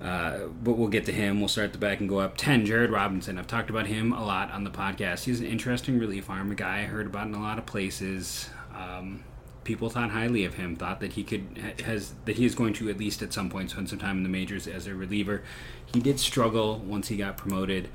Uh, 0.04 0.48
but 0.62 0.72
we'll 0.72 0.88
get 0.88 1.06
to 1.06 1.12
him. 1.12 1.40
We'll 1.40 1.48
start 1.48 1.66
at 1.66 1.72
the 1.72 1.78
back 1.78 2.00
and 2.00 2.08
go 2.08 2.18
up. 2.18 2.36
10, 2.36 2.66
Jared 2.66 2.90
Robinson. 2.90 3.38
I've 3.38 3.46
talked 3.46 3.70
about 3.70 3.86
him 3.86 4.12
a 4.12 4.22
lot 4.22 4.50
on 4.50 4.62
the 4.62 4.70
podcast. 4.70 5.24
He's 5.24 5.40
an 5.40 5.46
interesting 5.46 5.98
relief 5.98 6.28
arm, 6.28 6.52
a 6.52 6.54
guy 6.54 6.80
I 6.80 6.82
heard 6.82 7.06
about 7.06 7.26
in 7.26 7.34
a 7.34 7.40
lot 7.40 7.58
of 7.58 7.64
places. 7.64 8.50
Um, 8.74 9.24
people 9.64 9.88
thought 9.88 10.10
highly 10.10 10.44
of 10.44 10.54
him, 10.54 10.76
thought 10.76 11.00
that 11.00 11.14
he 11.14 11.24
could 11.24 11.74
has 11.86 12.12
that 12.26 12.36
he 12.36 12.44
is 12.44 12.54
going 12.54 12.74
to 12.74 12.90
at 12.90 12.98
least 12.98 13.22
at 13.22 13.32
some 13.32 13.48
point 13.48 13.70
spend 13.70 13.88
some 13.88 13.98
time 13.98 14.18
in 14.18 14.24
the 14.24 14.28
majors 14.28 14.66
as 14.66 14.86
a 14.86 14.94
reliever. 14.94 15.42
He 15.86 16.00
did 16.00 16.20
struggle 16.20 16.80
once 16.80 17.08
he 17.08 17.16
got 17.16 17.38
promoted 17.38 17.88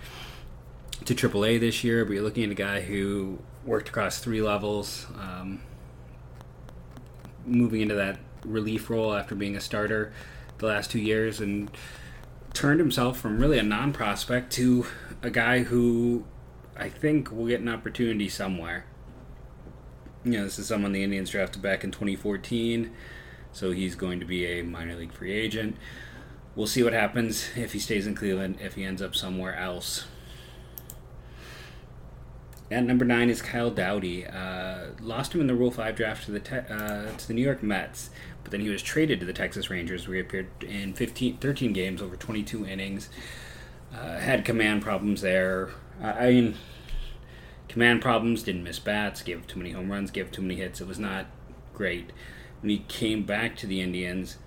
to 1.06 1.13
AAA 1.13 1.60
this 1.60 1.84
year, 1.84 2.06
but 2.06 2.13
you're 2.13 2.24
looking 2.24 2.44
at 2.44 2.50
a 2.50 2.56
guy 2.56 2.82
who 2.82 3.38
worked 3.66 3.89
across 3.89 4.18
three 4.18 4.42
levels, 4.42 5.06
um, 5.16 5.62
moving 7.46 7.82
into 7.82 7.96
that 7.96 8.18
relief 8.44 8.89
role 8.89 9.13
after 9.13 9.36
being 9.36 9.56
a 9.56 9.62
starter 9.62 10.12
the 10.60 10.68
last 10.68 10.92
two 10.92 11.00
years, 11.00 11.39
and 11.39 11.72
turned 12.54 12.80
himself 12.80 13.20
from 13.20 13.39
really 13.39 13.58
a 13.58 13.63
non 13.63 13.94
prospect 13.94 14.51
to 14.54 14.86
a 15.22 15.30
guy 15.30 15.63
who 15.63 16.25
I 16.78 16.89
think 16.89 17.32
will 17.32 17.48
get 17.48 17.62
an 17.62 17.70
opportunity 17.70 18.30
somewhere. 18.30 18.86
You 20.24 20.32
know, 20.32 20.44
this 20.44 20.60
is 20.60 20.68
someone 20.68 20.92
the 20.92 21.04
Indians 21.04 21.30
drafted 21.30 21.62
back 21.62 21.84
in 21.84 21.92
2014, 21.92 22.92
so 23.54 23.72
he's 23.72 23.96
going 23.96 24.20
to 24.20 24.25
be 24.25 24.46
a 24.46 24.62
minor 24.62 24.96
league 24.96 25.13
free 25.13 25.32
agent. 25.32 25.78
We'll 26.56 26.68
see 26.68 26.84
what 26.84 26.94
happens 26.94 27.50
if 27.56 27.74
he 27.74 27.80
stays 27.80 28.06
in 28.06 28.16
Cleveland, 28.16 28.58
if 28.60 28.75
he 28.75 28.84
ends 28.84 29.01
up 29.01 29.16
somewhere 29.16 29.56
else. 29.56 30.06
At 32.72 32.84
number 32.84 33.04
nine 33.04 33.32
is 33.32 33.42
Kyle 33.42 33.72
Dowdy. 33.72 34.28
Uh, 34.28 34.90
lost 35.02 35.34
him 35.34 35.42
in 35.42 35.48
the 35.48 35.56
Rule 35.56 35.72
Five 35.72 35.96
draft 35.96 36.26
to 36.26 36.32
the 36.32 36.40
te- 36.40 36.56
uh, 36.58 37.12
to 37.18 37.28
the 37.28 37.34
New 37.34 37.42
York 37.42 37.64
Mets, 37.64 38.12
but 38.44 38.52
then 38.52 38.62
he 38.62 38.70
was 38.70 38.84
traded 38.84 39.20
to 39.22 39.26
the 39.26 39.34
Texas 39.34 39.72
Rangers, 39.72 40.08
where 40.08 40.16
he 40.16 40.22
appeared 40.22 40.50
in 40.62 40.94
15, 40.94 41.38
13 41.38 41.74
games 41.74 42.02
over 42.02 42.16
22 42.16 42.68
innings. 42.68 43.10
Uh, 43.92 44.20
had 44.20 44.46
command 44.46 44.84
problems 44.84 45.22
there. 45.22 45.72
I 46.00 46.30
mean, 46.30 46.56
command 47.68 48.04
problems. 48.04 48.44
Didn't 48.44 48.64
miss 48.64 48.78
bats. 48.78 49.24
Gave 49.24 49.48
too 49.48 49.58
many 49.58 49.72
home 49.72 49.92
runs. 49.92 50.12
Gave 50.12 50.32
too 50.32 50.44
many 50.44 50.58
hits. 50.58 50.80
It 50.80 50.88
was 50.88 51.00
not 51.00 51.26
great. 51.74 52.12
When 52.62 52.70
he 52.70 52.80
came 52.88 53.24
back 53.24 53.56
to 53.58 53.68
the 53.68 53.82
Indians, 53.82 54.38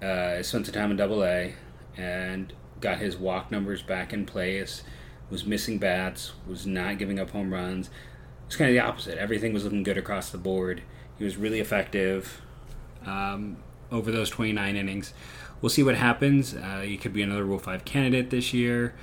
uh, 0.00 0.40
spent 0.44 0.66
some 0.66 0.74
time 0.74 0.92
in 0.92 0.96
Double 0.96 1.24
A, 1.24 1.54
and 1.96 2.52
got 2.80 2.98
his 2.98 3.16
walk 3.16 3.50
numbers 3.50 3.82
back 3.82 4.12
in 4.12 4.24
place 4.24 4.84
was 5.30 5.44
missing 5.44 5.78
bats, 5.78 6.32
was 6.46 6.66
not 6.66 6.98
giving 6.98 7.18
up 7.18 7.30
home 7.30 7.52
runs. 7.52 7.88
It 7.88 8.46
was 8.46 8.56
kind 8.56 8.70
of 8.70 8.74
the 8.74 8.80
opposite. 8.80 9.18
Everything 9.18 9.52
was 9.52 9.64
looking 9.64 9.82
good 9.82 9.98
across 9.98 10.30
the 10.30 10.38
board. 10.38 10.82
He 11.18 11.24
was 11.24 11.36
really 11.36 11.60
effective 11.60 12.42
um, 13.06 13.56
over 13.90 14.10
those 14.10 14.30
29 14.30 14.76
innings. 14.76 15.14
We'll 15.60 15.70
see 15.70 15.82
what 15.82 15.96
happens. 15.96 16.54
Uh, 16.54 16.80
he 16.84 16.96
could 16.96 17.12
be 17.12 17.22
another 17.22 17.44
Rule 17.44 17.58
5 17.58 17.84
candidate 17.84 18.30
this 18.30 18.52
year. 18.52 18.94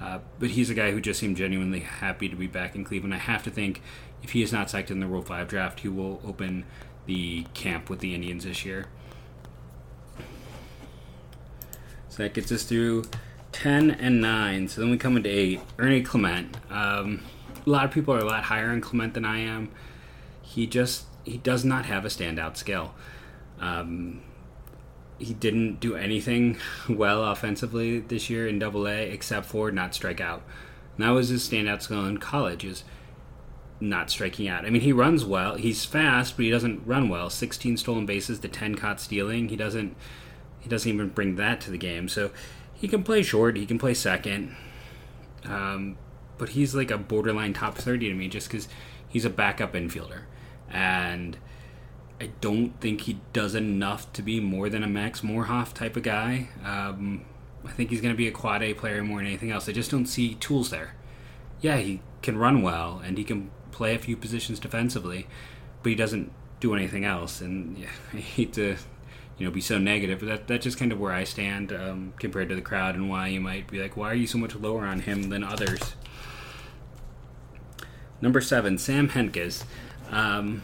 Uh, 0.00 0.20
but 0.38 0.50
he's 0.50 0.70
a 0.70 0.74
guy 0.74 0.92
who 0.92 1.00
just 1.00 1.18
seemed 1.18 1.36
genuinely 1.36 1.80
happy 1.80 2.28
to 2.28 2.36
be 2.36 2.46
back 2.46 2.74
in 2.74 2.84
Cleveland. 2.84 3.14
I 3.14 3.18
have 3.18 3.42
to 3.44 3.50
think 3.50 3.82
if 4.22 4.30
he 4.30 4.42
is 4.42 4.52
not 4.52 4.70
selected 4.70 4.94
in 4.94 5.00
the 5.00 5.06
Rule 5.06 5.22
5 5.22 5.48
draft, 5.48 5.80
he 5.80 5.88
will 5.88 6.20
open 6.24 6.64
the 7.06 7.44
camp 7.54 7.90
with 7.90 8.00
the 8.00 8.14
Indians 8.14 8.44
this 8.44 8.64
year. 8.64 8.86
So 12.08 12.22
that 12.22 12.34
gets 12.34 12.50
us 12.52 12.64
through 12.64 13.04
10 13.58 13.90
and 13.90 14.20
9. 14.20 14.68
So 14.68 14.80
then 14.80 14.88
we 14.88 14.96
come 14.96 15.16
into 15.16 15.28
8. 15.28 15.60
Ernie 15.80 16.02
Clement. 16.02 16.56
Um, 16.70 17.22
a 17.66 17.68
lot 17.68 17.84
of 17.84 17.90
people 17.90 18.14
are 18.14 18.20
a 18.20 18.24
lot 18.24 18.44
higher 18.44 18.70
on 18.70 18.80
Clement 18.80 19.14
than 19.14 19.24
I 19.24 19.38
am. 19.38 19.70
He 20.42 20.66
just 20.68 21.06
he 21.24 21.38
does 21.38 21.64
not 21.64 21.84
have 21.86 22.04
a 22.04 22.08
standout 22.08 22.56
skill. 22.56 22.94
Um, 23.58 24.22
he 25.18 25.34
didn't 25.34 25.80
do 25.80 25.96
anything 25.96 26.58
well 26.88 27.24
offensively 27.24 27.98
this 27.98 28.30
year 28.30 28.46
in 28.46 28.60
Double 28.60 28.86
A 28.86 29.10
except 29.10 29.46
for 29.46 29.72
not 29.72 29.92
strike 29.92 30.20
out. 30.20 30.42
And 30.96 31.04
that 31.04 31.10
was 31.10 31.28
his 31.28 31.46
standout 31.46 31.82
skill 31.82 32.06
in 32.06 32.18
college 32.18 32.64
is 32.64 32.84
not 33.80 34.08
striking 34.08 34.46
out. 34.46 34.66
I 34.66 34.70
mean, 34.70 34.82
he 34.82 34.92
runs 34.92 35.24
well. 35.24 35.56
He's 35.56 35.84
fast, 35.84 36.36
but 36.36 36.44
he 36.44 36.50
doesn't 36.52 36.86
run 36.86 37.08
well. 37.08 37.28
16 37.28 37.76
stolen 37.76 38.06
bases 38.06 38.38
to 38.38 38.48
10 38.48 38.76
caught 38.76 39.00
stealing. 39.00 39.48
He 39.48 39.56
doesn't 39.56 39.96
he 40.60 40.68
doesn't 40.68 40.92
even 40.92 41.08
bring 41.08 41.34
that 41.36 41.60
to 41.62 41.72
the 41.72 41.78
game. 41.78 42.08
So 42.08 42.30
he 42.78 42.88
can 42.88 43.02
play 43.02 43.22
short. 43.22 43.56
He 43.56 43.66
can 43.66 43.78
play 43.78 43.92
second. 43.92 44.56
Um, 45.44 45.98
but 46.38 46.50
he's 46.50 46.74
like 46.74 46.90
a 46.90 46.98
borderline 46.98 47.52
top 47.52 47.76
30 47.76 48.08
to 48.08 48.14
me 48.14 48.28
just 48.28 48.48
because 48.48 48.68
he's 49.08 49.24
a 49.24 49.30
backup 49.30 49.74
infielder. 49.74 50.22
And 50.70 51.36
I 52.20 52.30
don't 52.40 52.80
think 52.80 53.02
he 53.02 53.20
does 53.32 53.54
enough 53.54 54.12
to 54.14 54.22
be 54.22 54.40
more 54.40 54.68
than 54.68 54.82
a 54.82 54.88
Max 54.88 55.22
Moroff 55.22 55.72
type 55.72 55.96
of 55.96 56.04
guy. 56.04 56.48
Um, 56.64 57.24
I 57.64 57.72
think 57.72 57.90
he's 57.90 58.00
going 58.00 58.14
to 58.14 58.18
be 58.18 58.28
a 58.28 58.32
quad 58.32 58.62
A 58.62 58.74
player 58.74 59.02
more 59.02 59.18
than 59.18 59.26
anything 59.26 59.50
else. 59.50 59.68
I 59.68 59.72
just 59.72 59.90
don't 59.90 60.06
see 60.06 60.34
tools 60.34 60.70
there. 60.70 60.94
Yeah, 61.60 61.78
he 61.78 62.00
can 62.22 62.38
run 62.38 62.62
well 62.62 63.02
and 63.04 63.18
he 63.18 63.24
can 63.24 63.50
play 63.72 63.94
a 63.94 63.98
few 63.98 64.16
positions 64.16 64.60
defensively, 64.60 65.26
but 65.82 65.90
he 65.90 65.96
doesn't 65.96 66.30
do 66.60 66.74
anything 66.74 67.04
else. 67.04 67.40
And 67.40 67.76
yeah, 67.76 67.90
I 68.12 68.18
hate 68.18 68.52
to 68.52 68.76
you 69.38 69.46
know 69.46 69.50
be 69.50 69.60
so 69.60 69.78
negative. 69.78 70.20
But 70.20 70.26
that 70.26 70.48
that's 70.48 70.64
just 70.64 70.78
kind 70.78 70.92
of 70.92 71.00
where 71.00 71.12
I 71.12 71.24
stand 71.24 71.72
um, 71.72 72.12
compared 72.18 72.48
to 72.48 72.54
the 72.54 72.62
crowd 72.62 72.94
and 72.94 73.08
why 73.08 73.28
you 73.28 73.40
might 73.40 73.68
be 73.68 73.80
like, 73.80 73.96
why 73.96 74.10
are 74.10 74.14
you 74.14 74.26
so 74.26 74.38
much 74.38 74.54
lower 74.54 74.84
on 74.84 75.00
him 75.00 75.30
than 75.30 75.44
others? 75.44 75.94
Number 78.20 78.40
seven, 78.40 78.78
Sam 78.78 79.10
Hentges. 79.10 79.64
Um, 80.10 80.62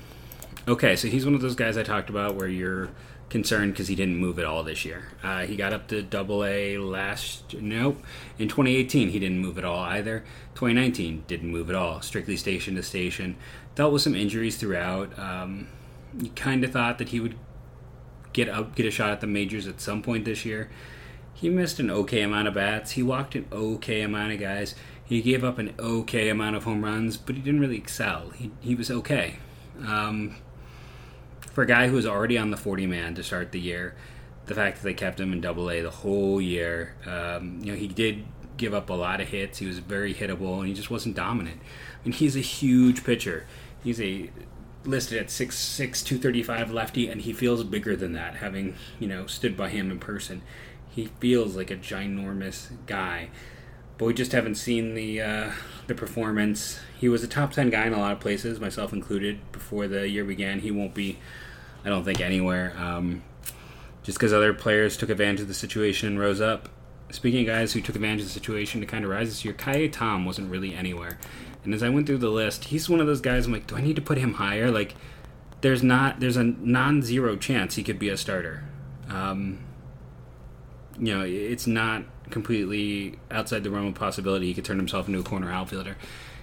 okay, 0.66 0.97
so 0.97 1.09
he's 1.09 1.25
one 1.25 1.35
of 1.35 1.40
those 1.40 1.54
guys 1.54 1.76
I 1.76 1.85
talked 1.85 2.11
about 2.11 2.35
where 2.35 2.49
you're 2.49 2.90
concerned 3.28 3.73
because 3.73 3.88
he 3.88 3.95
didn't 3.95 4.16
move 4.16 4.38
at 4.38 4.45
all 4.45 4.62
this 4.62 4.85
year. 4.85 5.09
Uh, 5.23 5.45
he 5.45 5.57
got 5.57 5.73
up 5.73 5.87
to 5.88 6.02
Double 6.02 6.45
A 6.45 6.78
last. 6.78 7.54
Nope. 7.54 8.02
In 8.38 8.49
2018, 8.49 9.11
he 9.11 9.19
didn't 9.19 9.38
move 9.38 9.59
at 9.59 9.64
all 9.64 9.81
either. 9.81 10.25
2019 10.54 11.25
didn't 11.26 11.50
move 11.50 11.69
at 11.71 11.76
all. 11.76 12.00
Strictly 12.00 12.37
station 12.37 12.75
to 12.76 12.83
station. 12.83 13.37
Dealt 13.75 13.93
with 13.93 14.02
some 14.02 14.14
injuries 14.14 14.57
throughout. 14.57 15.16
Um, 15.19 15.69
you 16.19 16.31
kind 16.31 16.64
of 16.64 16.73
thought 16.73 16.99
that 16.99 17.09
he 17.09 17.21
would 17.21 17.37
get 18.34 18.50
up, 18.50 18.74
get 18.74 18.84
a 18.84 18.90
shot 18.90 19.10
at 19.10 19.22
the 19.22 19.26
majors 19.26 19.66
at 19.66 19.80
some 19.80 20.02
point 20.02 20.26
this 20.26 20.44
year. 20.44 20.68
He 21.32 21.48
missed 21.48 21.80
an 21.80 21.90
okay 21.90 22.20
amount 22.20 22.48
of 22.48 22.54
bats. 22.54 22.92
He 22.92 23.02
walked 23.02 23.34
an 23.34 23.46
okay 23.50 24.02
amount 24.02 24.32
of 24.32 24.40
guys. 24.40 24.74
He 25.02 25.22
gave 25.22 25.42
up 25.42 25.58
an 25.58 25.74
okay 25.78 26.28
amount 26.28 26.56
of 26.56 26.64
home 26.64 26.84
runs, 26.84 27.16
but 27.16 27.34
he 27.34 27.40
didn't 27.40 27.60
really 27.60 27.78
excel. 27.78 28.30
He 28.30 28.50
he 28.60 28.74
was 28.74 28.90
okay. 28.90 29.36
Um, 29.86 30.36
for 31.52 31.62
a 31.62 31.66
guy 31.66 31.88
who 31.88 31.94
was 31.96 32.06
already 32.06 32.36
on 32.36 32.50
the 32.50 32.56
40 32.56 32.86
man 32.86 33.14
to 33.14 33.22
start 33.22 33.52
the 33.52 33.60
year, 33.60 33.94
the 34.46 34.54
fact 34.54 34.78
that 34.78 34.84
they 34.84 34.94
kept 34.94 35.20
him 35.20 35.32
in 35.32 35.40
Double 35.40 35.70
A 35.70 35.80
the 35.80 35.90
whole 35.90 36.40
year, 36.40 36.94
um, 37.06 37.60
you 37.62 37.72
know, 37.72 37.78
he 37.78 37.88
did 37.88 38.24
give 38.56 38.74
up 38.74 38.90
a 38.90 38.94
lot 38.94 39.20
of 39.20 39.28
hits. 39.28 39.58
He 39.58 39.66
was 39.66 39.78
very 39.78 40.14
hittable, 40.14 40.58
and 40.58 40.68
he 40.68 40.74
just 40.74 40.90
wasn't 40.90 41.16
dominant. 41.16 41.60
I 41.60 42.04
mean, 42.04 42.12
he's 42.12 42.36
a 42.36 42.40
huge 42.40 43.04
pitcher. 43.04 43.46
He's 43.82 44.00
a 44.00 44.30
listed 44.84 45.18
at 45.18 45.28
6'6", 45.28 45.78
235 46.04 46.70
lefty, 46.70 47.08
and 47.08 47.22
he 47.22 47.32
feels 47.32 47.64
bigger 47.64 47.96
than 47.96 48.12
that, 48.12 48.36
having, 48.36 48.74
you 48.98 49.08
know, 49.08 49.26
stood 49.26 49.56
by 49.56 49.68
him 49.68 49.90
in 49.90 49.98
person. 49.98 50.42
He 50.88 51.06
feels 51.18 51.56
like 51.56 51.70
a 51.70 51.76
ginormous 51.76 52.70
guy. 52.86 53.30
But 53.96 54.06
we 54.06 54.14
just 54.14 54.32
haven't 54.32 54.56
seen 54.56 54.94
the 54.94 55.20
uh, 55.20 55.50
the 55.86 55.94
performance. 55.94 56.80
He 56.98 57.08
was 57.08 57.22
a 57.22 57.28
top 57.28 57.52
10 57.52 57.70
guy 57.70 57.86
in 57.86 57.92
a 57.92 57.98
lot 57.98 58.12
of 58.12 58.20
places, 58.20 58.58
myself 58.58 58.92
included, 58.92 59.40
before 59.52 59.86
the 59.86 60.08
year 60.08 60.24
began. 60.24 60.60
He 60.60 60.70
won't 60.70 60.94
be, 60.94 61.18
I 61.84 61.88
don't 61.90 62.04
think, 62.04 62.20
anywhere. 62.20 62.74
Um, 62.76 63.22
just 64.02 64.18
because 64.18 64.32
other 64.32 64.52
players 64.52 64.96
took 64.96 65.10
advantage 65.10 65.40
of 65.40 65.48
the 65.48 65.54
situation 65.54 66.08
and 66.08 66.18
rose 66.18 66.40
up. 66.40 66.68
Speaking 67.10 67.42
of 67.42 67.46
guys 67.46 67.72
who 67.72 67.80
took 67.80 67.94
advantage 67.94 68.22
of 68.22 68.26
the 68.26 68.32
situation 68.32 68.80
to 68.80 68.86
kind 68.86 69.04
of 69.04 69.10
rise 69.10 69.28
this 69.28 69.44
year, 69.44 69.54
Ka'ai 69.54 69.88
Tom 69.88 70.24
wasn't 70.24 70.50
really 70.50 70.74
anywhere. 70.74 71.18
And 71.64 71.75
as 71.75 71.83
I 71.83 71.88
went 71.88 72.06
through 72.06 72.18
the 72.18 72.30
list, 72.30 72.64
he's 72.64 72.88
one 72.88 73.00
of 73.00 73.06
those 73.06 73.21
guys. 73.21 73.47
I'm 73.47 73.52
like, 73.52 73.66
do 73.66 73.76
I 73.76 73.80
need 73.80 73.97
to 73.97 74.02
put 74.02 74.18
him 74.18 74.35
higher? 74.35 74.71
Like, 74.71 74.94
there's 75.61 75.83
not 75.83 76.21
there's 76.21 76.37
a 76.37 76.44
non-zero 76.44 77.37
chance 77.37 77.76
he 77.76 77.83
could 77.83 77.99
be 77.99 78.11
a 78.11 78.16
starter. 78.16 78.64
Um, 79.09 79.61
you 80.99 81.14
know, 81.14 81.23
it's 81.23 81.66
not 81.66 82.04
completely 82.30 83.18
outside 83.30 83.64
the 83.64 83.71
realm 83.71 83.87
of 83.87 83.94
possibility 83.94 84.47
he 84.47 84.54
could 84.54 84.64
turn 84.64 84.76
himself 84.76 85.09
into 85.09 85.21
a 85.21 85.23
corner 85.23 85.50
outfielder. 85.50 85.97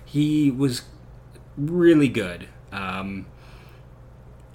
He 0.04 0.50
was 0.52 0.84
really 1.56 2.08
good. 2.08 2.48
Um, 2.72 3.28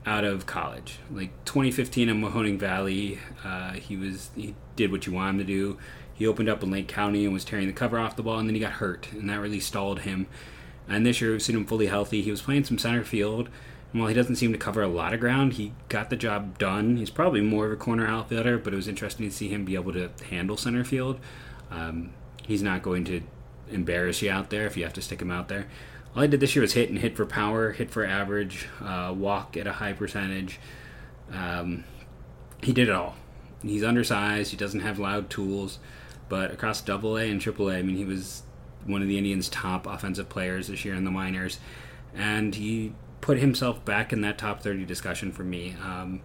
out 0.07 0.25
of 0.25 0.47
college. 0.47 0.99
Like 1.11 1.31
2015 1.45 2.09
in 2.09 2.23
Mahoning 2.23 2.59
Valley, 2.59 3.19
uh, 3.45 3.73
he 3.73 3.97
was 3.97 4.31
he 4.37 4.55
did 4.77 4.93
what 4.93 5.07
you 5.07 5.13
want 5.13 5.31
him 5.31 5.39
to 5.39 5.45
do. 5.45 5.79
He 6.15 6.27
opened 6.27 6.49
up 6.49 6.63
in 6.63 6.71
Lake 6.71 6.89
County 6.89 7.25
and 7.25 7.35
was 7.35 7.45
tearing 7.45 7.67
the 7.67 7.73
cover 7.73 7.99
off 7.99 8.17
the 8.17 8.23
ball, 8.23 8.39
and 8.39 8.49
then 8.49 8.55
he 8.55 8.61
got 8.61 8.73
hurt, 8.73 9.09
and 9.13 9.29
that 9.29 9.41
really 9.41 9.61
stalled 9.61 10.01
him. 10.01 10.27
And 10.89 11.05
this 11.05 11.21
year, 11.21 11.33
we've 11.33 11.43
seen 11.43 11.57
him 11.57 11.67
fully 11.67 11.89
healthy. 11.89 12.23
He 12.23 12.31
was 12.31 12.41
playing 12.41 12.65
some 12.65 12.79
center 12.79 13.05
field, 13.05 13.51
and 13.93 14.01
while 14.01 14.09
he 14.09 14.15
doesn't 14.15 14.37
seem 14.37 14.53
to 14.53 14.59
cover 14.59 14.83
a 14.83 14.89
lot 14.89 15.13
of 15.13 15.21
ground, 15.21 15.55
he 15.55 15.73
got 15.89 16.09
the 16.09 16.17
job 16.17 16.59
done. 16.59 16.97
He's 16.97 17.11
probably 17.11 17.41
more 17.41 17.67
of 17.67 17.73
a 17.73 17.77
corner 17.77 18.07
outfielder, 18.07 18.57
but 18.59 18.73
it 18.73 18.77
was 18.77 18.89
interesting 18.89 19.29
to 19.29 19.35
see 19.35 19.49
him 19.49 19.65
be 19.65 19.75
able 19.75 19.93
to 19.93 20.11
handle 20.31 20.57
center 20.57 20.85
field. 20.85 21.19
Um, 21.71 22.13
he's 22.47 22.63
not 22.63 22.83
going 22.83 23.05
to 23.07 23.23
embarrass 23.69 24.23
you 24.23 24.31
out 24.31 24.51
there 24.51 24.67
if 24.67 24.77
you 24.77 24.85
have 24.85 24.93
to 24.95 25.03
stick 25.03 25.21
him 25.21 25.31
out 25.31 25.49
there. 25.49 25.67
All 26.17 26.23
I 26.23 26.27
did 26.27 26.41
this 26.41 26.57
year 26.57 26.63
was 26.63 26.73
hit 26.73 26.89
and 26.89 26.99
hit 26.99 27.15
for 27.15 27.27
power, 27.27 27.73
hit 27.73 27.91
for 27.91 28.03
average, 28.03 28.69
uh, 28.81 29.15
walk 29.15 29.55
at 29.59 29.67
a 29.67 29.73
high 29.73 29.93
percentage. 29.93 30.59
Um, 31.31 31.85
he 32.63 32.73
did 32.73 32.89
it 32.89 32.95
all. 32.95 33.17
He's 33.63 33.85
undersized. 33.85 34.51
He 34.51 34.57
doesn't 34.57 34.81
have 34.81 34.99
loud 34.99 35.29
tools, 35.29 35.79
but 36.31 36.51
across 36.51 36.81
Double 36.81 37.19
A 37.19 37.31
and 37.31 37.39
Triple 37.39 37.69
A, 37.69 37.77
I 37.77 37.83
mean, 37.83 37.97
he 37.97 38.07
was 38.07 38.45
one 38.87 39.03
of 39.03 39.09
the 39.09 39.19
Indians' 39.19 39.51
top 39.51 39.87
offensive 39.87 40.31
players 40.31 40.69
this 40.69 40.87
year 40.87 40.95
in 40.95 41.05
the 41.05 41.11
minors, 41.11 41.59
and 42.15 42.55
he 42.55 42.95
put 43.21 43.39
himself 43.39 43.85
back 43.85 44.11
in 44.11 44.23
that 44.23 44.39
top 44.39 44.63
30 44.63 44.87
discussion 44.87 45.33
for 45.33 45.45
me. 45.45 45.77
Um, 45.85 46.23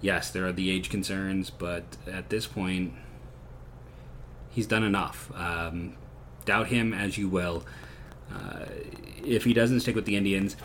yes, 0.00 0.30
there 0.30 0.46
are 0.46 0.52
the 0.52 0.70
age 0.70 0.88
concerns, 0.88 1.50
but 1.50 1.82
at 2.06 2.30
this 2.30 2.46
point, 2.46 2.94
he's 4.48 4.66
done 4.66 4.84
enough. 4.84 5.30
Um, 5.34 5.96
doubt 6.46 6.68
him 6.68 6.94
as 6.94 7.18
you 7.18 7.28
will. 7.28 7.66
Uh, 8.32 8.66
if 9.24 9.44
he 9.44 9.52
doesn't 9.52 9.80
stick 9.80 9.94
with 9.94 10.04
the 10.04 10.16
Indians, 10.16 10.56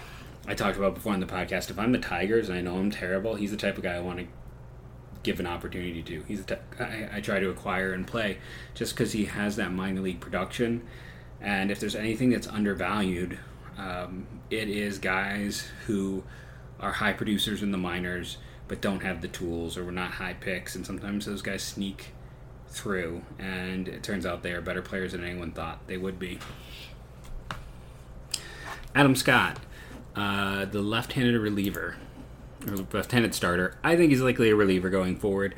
I 0.48 0.54
talked 0.54 0.78
about 0.78 0.96
before 0.96 1.14
on 1.14 1.20
the 1.20 1.26
podcast. 1.26 1.70
If 1.70 1.80
I'm 1.80 1.92
the 1.92 2.00
Tigers 2.00 2.50
and 2.50 2.58
I 2.58 2.62
know 2.62 2.78
I'm 2.78 2.92
terrible, 2.92 3.36
he's 3.36 3.52
the 3.52 3.58
type 3.58 3.78
of 3.78 3.84
guy 3.84 3.96
I 3.96 4.00
want 4.00 4.20
to 4.20 4.28
give 5.24 5.40
an 5.40 5.48
opportunity 5.48 6.02
to. 6.02 6.24
He's 6.28 6.44
the 6.46 6.60
I 7.14 7.22
try 7.22 7.40
to 7.40 7.50
acquire 7.50 7.94
and 7.94 8.08
play 8.08 8.38
just 8.74 8.94
because 8.96 9.12
he 9.12 9.26
has 9.26 9.56
that 9.58 9.72
minor 9.72 10.02
league 10.02 10.20
production. 10.20 10.88
And 11.42 11.72
if 11.72 11.80
there's 11.80 11.96
anything 11.96 12.30
that's 12.32 12.48
undervalued, 12.48 13.40
um, 13.78 14.28
it 14.50 14.70
is 14.70 15.00
guys 15.00 15.68
who 15.86 16.24
are 16.80 16.94
high 16.94 17.14
producers 17.14 17.62
in 17.62 17.72
the 17.72 17.78
minors 17.78 18.38
but 18.68 18.82
don't 18.82 19.02
have 19.02 19.22
the 19.22 19.28
tools 19.28 19.78
or 19.78 19.84
were 19.84 19.92
not 19.92 20.12
high 20.12 20.34
picks. 20.34 20.76
And 20.76 20.86
sometimes 20.86 21.26
those 21.26 21.42
guys 21.42 21.64
sneak 21.64 22.14
through, 22.68 23.24
and 23.40 23.88
it 23.88 24.04
turns 24.04 24.26
out 24.26 24.44
they 24.44 24.54
are 24.54 24.62
better 24.62 24.82
players 24.82 25.12
than 25.12 25.24
anyone 25.24 25.52
thought 25.52 25.88
they 25.88 25.98
would 25.98 26.20
be. 26.20 26.40
Adam 28.96 29.16
Scott, 29.16 29.60
uh, 30.16 30.66
the 30.66 30.82
left-handed 30.82 31.40
reliever 31.40 31.96
or 32.68 32.78
left-handed 32.92 33.34
starter. 33.34 33.78
I 33.84 33.96
think 33.96 34.12
he's 34.12 34.22
likely 34.22 34.50
a 34.50 34.56
reliever 34.56 34.90
going 34.90 35.18
forward, 35.18 35.56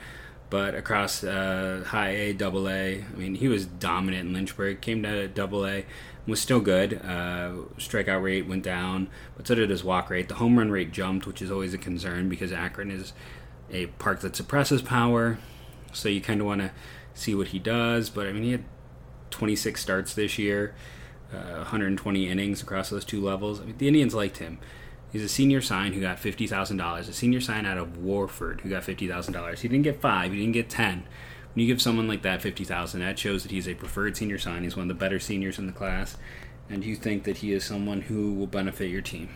but 0.50 0.76
across 0.76 1.24
uh, 1.24 1.84
high 1.88 2.10
A, 2.10 2.34
double 2.34 2.68
A, 2.70 3.04
I 3.04 3.18
mean, 3.18 3.36
he 3.36 3.48
was 3.48 3.66
dominant 3.66 4.28
in 4.28 4.34
Lynchburg. 4.34 4.82
Came 4.82 5.02
to 5.04 5.28
double 5.28 5.66
A, 5.66 5.86
was 6.28 6.42
still 6.42 6.60
good. 6.60 7.02
Uh, 7.04 7.52
strikeout 7.78 8.22
rate 8.22 8.48
went 8.48 8.64
down, 8.64 9.10
but 9.36 9.48
so 9.48 9.56
did 9.56 9.70
his 9.70 9.84
walk 9.84 10.10
rate. 10.10 10.28
The 10.28 10.36
home 10.36 10.60
run 10.60 10.70
rate 10.70 10.92
jumped, 10.92 11.26
which 11.26 11.42
is 11.42 11.50
always 11.50 11.74
a 11.74 11.78
concern 11.78 12.30
because 12.30 12.52
Akron 12.52 12.92
is 12.92 13.14
a 13.72 13.88
park 13.88 14.20
that 14.20 14.36
suppresses 14.36 14.82
power. 14.82 15.40
So 15.94 16.10
you 16.10 16.22
kind 16.22 16.42
of 16.42 16.48
want 16.48 16.62
to 16.62 16.72
see 17.14 17.34
what 17.34 17.48
he 17.48 17.60
does. 17.60 18.10
But 18.10 18.28
I 18.28 18.34
mean, 18.34 18.44
he 18.44 18.52
had 18.52 18.66
26 19.32 19.82
starts 19.82 20.14
this 20.14 20.38
year 20.38 20.76
uh, 21.34 21.58
120 21.58 22.30
innings 22.30 22.62
across 22.62 22.90
those 22.90 23.06
two 23.06 23.22
levels. 23.22 23.62
I 23.62 23.66
mean, 23.66 23.78
the 23.78 23.88
Indians 23.88 24.14
liked 24.14 24.38
him. 24.38 24.60
He's 25.12 25.24
a 25.24 25.30
senior 25.30 25.62
sign 25.62 25.94
who 25.94 26.00
got 26.00 26.20
fifty 26.20 26.48
thousand 26.48 26.78
dollars. 26.78 27.10
A 27.10 27.14
senior 27.14 27.42
sign 27.42 27.66
out 27.66 27.78
of 27.78 27.98
Wofford 27.98 28.62
who 28.62 28.70
got 28.70 28.84
fifty 28.84 29.08
thousand 29.08 29.34
dollars. 29.34 29.62
He 29.62 29.68
didn't 29.68 29.84
get 29.84 30.00
five. 30.00 30.32
He 30.32 30.40
didn't 30.40 30.54
get 30.54 30.70
ten. 30.70 31.04
When 31.54 31.66
you 31.66 31.68
give 31.68 31.82
someone 31.82 32.08
like 32.08 32.22
that 32.22 32.42
fifty 32.42 32.64
thousand, 32.64 33.02
that 33.02 33.20
shows 33.20 33.44
that 33.44 33.52
he's 33.52 33.68
a 33.68 33.74
preferred 33.74 34.16
senior 34.16 34.38
sign. 34.38 34.64
He's 34.64 34.78
one 34.78 34.84
of 34.84 34.88
the 34.88 34.94
better 34.94 35.20
seniors 35.20 35.60
in 35.60 35.68
the 35.68 35.74
class, 35.74 36.16
and 36.70 36.86
you 36.86 36.96
think 36.96 37.26
that 37.26 37.38
he 37.38 37.52
is 37.52 37.66
someone 37.66 38.02
who 38.04 38.34
will 38.34 38.48
benefit 38.48 38.90
your 38.90 39.02
team. 39.02 39.30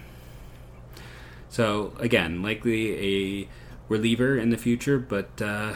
So 1.50 1.94
again, 2.00 2.42
likely 2.42 3.42
a 3.42 3.50
reliever 3.90 4.38
in 4.38 4.50
the 4.50 4.58
future, 4.58 4.98
but 4.98 5.42
uh, 5.42 5.74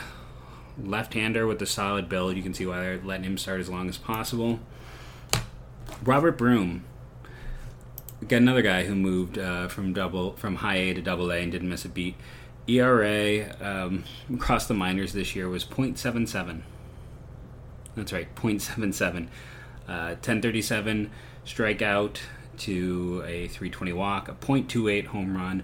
left-hander 0.82 1.46
with 1.46 1.62
a 1.62 1.66
solid 1.66 2.08
build. 2.08 2.38
You 2.38 2.44
can 2.44 2.54
see 2.54 2.66
why 2.66 2.80
they're 2.80 3.02
letting 3.02 3.26
him 3.26 3.38
start 3.38 3.60
as 3.60 3.70
long 3.70 3.90
as 3.90 3.98
possible. 3.98 4.60
Robert 6.04 6.38
Broom. 6.38 6.84
Got 8.28 8.38
another 8.38 8.62
guy 8.62 8.84
who 8.84 8.96
moved 8.96 9.38
uh, 9.38 9.68
from 9.68 9.94
double 9.94 10.34
from 10.34 10.56
high 10.56 10.76
A 10.76 10.94
to 10.94 11.02
double 11.02 11.32
A 11.32 11.38
and 11.38 11.52
didn't 11.52 11.70
miss 11.70 11.86
a 11.86 11.90
beat. 11.90 12.16
ERA 12.68 13.56
um, 13.62 14.04
across 14.34 14.68
the 14.68 14.74
minors 14.74 15.14
this 15.14 15.36
year 15.36 15.50
was 15.50 15.66
.77. 15.66 16.62
That's 17.96 18.14
right, 18.14 18.34
.77. 18.36 19.28
Uh, 19.88 20.16
1037 20.16 21.10
strikeout 21.46 22.18
to 22.58 23.24
a 23.26 23.48
320 23.48 23.94
walk, 23.94 24.30
a 24.30 24.34
.28 24.34 25.08
home 25.08 25.36
run, 25.36 25.64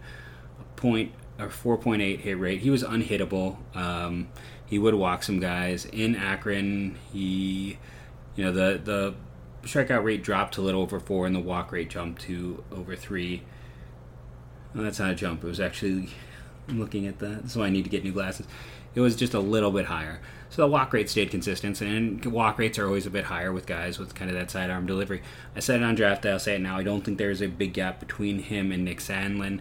a 0.59 0.63
point 0.79 1.11
or 1.37 1.47
4.8 1.47 2.19
hit 2.19 2.39
rate. 2.39 2.61
He 2.61 2.69
was 2.69 2.83
unhittable. 2.83 3.57
Um, 3.75 4.29
he 4.65 4.79
would 4.79 4.95
walk 4.95 5.23
some 5.23 5.39
guys 5.39 5.85
in 5.85 6.15
Akron. 6.15 6.97
He, 7.11 7.77
you 8.35 8.45
know, 8.45 8.51
the 8.51 8.79
the 8.83 9.13
strikeout 9.65 10.03
rate 10.03 10.23
dropped 10.23 10.55
to 10.55 10.61
a 10.61 10.63
little 10.63 10.81
over 10.81 10.99
four, 10.99 11.25
and 11.25 11.35
the 11.35 11.39
walk 11.39 11.71
rate 11.71 11.89
jumped 11.89 12.21
to 12.23 12.63
over 12.71 12.95
three. 12.95 13.43
Well, 14.73 14.83
that's 14.83 14.99
not 14.99 15.11
a 15.11 15.15
jump. 15.15 15.43
It 15.43 15.47
was 15.47 15.59
actually 15.59 16.09
I'm 16.67 16.79
looking 16.79 17.07
at 17.07 17.19
that, 17.19 17.49
so 17.49 17.63
I 17.63 17.69
need 17.69 17.83
to 17.83 17.89
get 17.89 18.03
new 18.03 18.11
glasses. 18.11 18.47
It 18.93 19.01
was 19.01 19.15
just 19.15 19.33
a 19.33 19.39
little 19.39 19.71
bit 19.71 19.85
higher. 19.85 20.21
So 20.49 20.61
the 20.61 20.67
walk 20.67 20.93
rate 20.93 21.09
stayed 21.09 21.31
consistent, 21.31 21.81
and 21.81 22.23
walk 22.25 22.57
rates 22.57 22.79
are 22.79 22.87
always 22.87 23.05
a 23.05 23.09
bit 23.09 23.25
higher 23.25 23.51
with 23.51 23.65
guys 23.65 23.99
with 23.99 24.15
kind 24.15 24.31
of 24.31 24.37
that 24.37 24.49
sidearm 24.49 24.85
delivery. 24.85 25.21
I 25.55 25.59
said 25.59 25.81
it 25.81 25.83
on 25.83 25.95
draft 25.95 26.21
day, 26.21 26.31
I'll 26.31 26.39
say 26.39 26.55
it 26.55 26.61
now. 26.61 26.77
I 26.77 26.83
don't 26.83 27.03
think 27.03 27.17
there's 27.17 27.41
a 27.41 27.47
big 27.47 27.73
gap 27.73 27.99
between 27.99 28.39
him 28.39 28.71
and 28.71 28.85
Nick 28.85 28.99
Sandlin. 28.99 29.59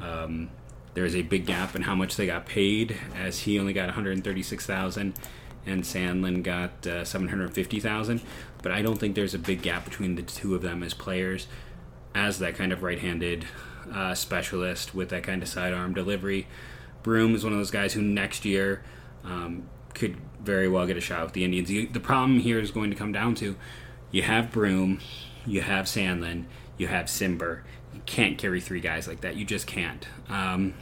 Um, 0.00 0.50
there's 0.94 1.14
a 1.14 1.22
big 1.22 1.46
gap 1.46 1.76
in 1.76 1.82
how 1.82 1.94
much 1.94 2.16
they 2.16 2.26
got 2.26 2.44
paid, 2.44 2.96
as 3.14 3.40
he 3.40 3.58
only 3.58 3.72
got 3.72 3.86
136,000 3.86 5.14
and 5.66 5.82
Sandlin 5.82 6.42
got 6.42 6.86
uh, 6.86 7.04
750,000. 7.04 8.20
But 8.62 8.72
I 8.72 8.82
don't 8.82 8.96
think 8.96 9.14
there's 9.14 9.34
a 9.34 9.38
big 9.38 9.62
gap 9.62 9.84
between 9.84 10.14
the 10.14 10.22
two 10.22 10.54
of 10.54 10.62
them 10.62 10.82
as 10.82 10.94
players, 10.94 11.46
as 12.14 12.38
that 12.38 12.54
kind 12.54 12.72
of 12.72 12.82
right-handed 12.82 13.46
uh, 13.92 14.14
specialist 14.14 14.94
with 14.94 15.08
that 15.10 15.22
kind 15.22 15.42
of 15.42 15.48
sidearm 15.48 15.94
delivery. 15.94 16.46
Broom 17.02 17.34
is 17.34 17.44
one 17.44 17.52
of 17.52 17.58
those 17.58 17.70
guys 17.70 17.94
who 17.94 18.02
next 18.02 18.44
year 18.44 18.82
um, 19.24 19.68
could 19.94 20.16
very 20.40 20.68
well 20.68 20.86
get 20.86 20.96
a 20.96 21.00
shot 21.00 21.24
with 21.24 21.32
the 21.32 21.44
Indians. 21.44 21.68
The 21.68 22.00
problem 22.00 22.40
here 22.40 22.58
is 22.58 22.70
going 22.70 22.90
to 22.90 22.96
come 22.96 23.12
down 23.12 23.34
to 23.36 23.56
you 24.10 24.22
have 24.22 24.52
Broom, 24.52 25.00
you 25.46 25.62
have 25.62 25.86
Sandlin, 25.86 26.44
you 26.76 26.86
have 26.88 27.06
Cimber. 27.06 27.62
You 27.94 28.00
can't 28.06 28.38
carry 28.38 28.60
three 28.60 28.80
guys 28.80 29.08
like 29.08 29.20
that. 29.22 29.36
You 29.36 29.44
just 29.44 29.66
can't. 29.66 30.06
Um, 30.28 30.74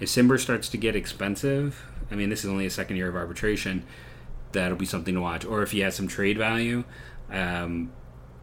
if 0.00 0.08
Cimber 0.08 0.38
starts 0.38 0.68
to 0.70 0.76
get 0.76 0.96
expensive, 0.96 1.84
I 2.12 2.14
mean, 2.14 2.28
this 2.28 2.44
is 2.44 2.50
only 2.50 2.66
a 2.66 2.70
second 2.70 2.96
year 2.96 3.08
of 3.08 3.16
arbitration. 3.16 3.84
That'll 4.52 4.76
be 4.76 4.86
something 4.86 5.14
to 5.14 5.20
watch. 5.20 5.44
Or 5.44 5.62
if 5.62 5.70
he 5.70 5.80
has 5.80 5.94
some 5.94 6.06
trade 6.06 6.36
value, 6.36 6.84
um, 7.30 7.92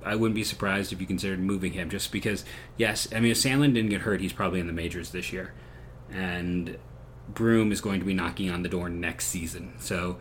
I 0.04 0.16
wouldn't 0.16 0.36
be 0.36 0.44
surprised 0.44 0.92
if 0.92 1.00
you 1.00 1.06
considered 1.06 1.40
moving 1.40 1.74
him. 1.74 1.90
Just 1.90 2.12
because, 2.12 2.44
yes, 2.78 3.08
I 3.14 3.20
mean, 3.20 3.32
if 3.32 3.38
Sandlin 3.38 3.74
didn't 3.74 3.92
get 3.92 4.02
hurt, 4.02 4.22
he's 4.22 4.34
probably 4.34 4.60
in 4.60 4.68
the 4.68 4.74
majors 4.74 5.12
this 5.12 5.32
year, 5.32 5.54
and 6.12 6.78
Broom 7.28 7.72
is 7.72 7.80
going 7.80 8.00
to 8.00 8.06
be 8.06 8.14
knocking 8.14 8.50
on 8.50 8.64
the 8.64 8.70
door 8.70 8.90
next 8.90 9.28
season. 9.28 9.74
So 9.80 10.18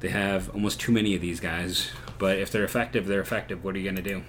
they 0.00 0.10
have 0.10 0.50
almost 0.50 0.80
too 0.80 0.92
many 0.92 1.14
of 1.14 1.22
these 1.22 1.40
guys. 1.40 1.90
But 2.18 2.38
if 2.38 2.50
they're 2.50 2.64
effective, 2.64 3.06
they're 3.06 3.20
effective. 3.20 3.64
What 3.64 3.74
are 3.74 3.78
you 3.78 3.84
going 3.84 3.96
to 3.96 4.02
do? 4.02 4.22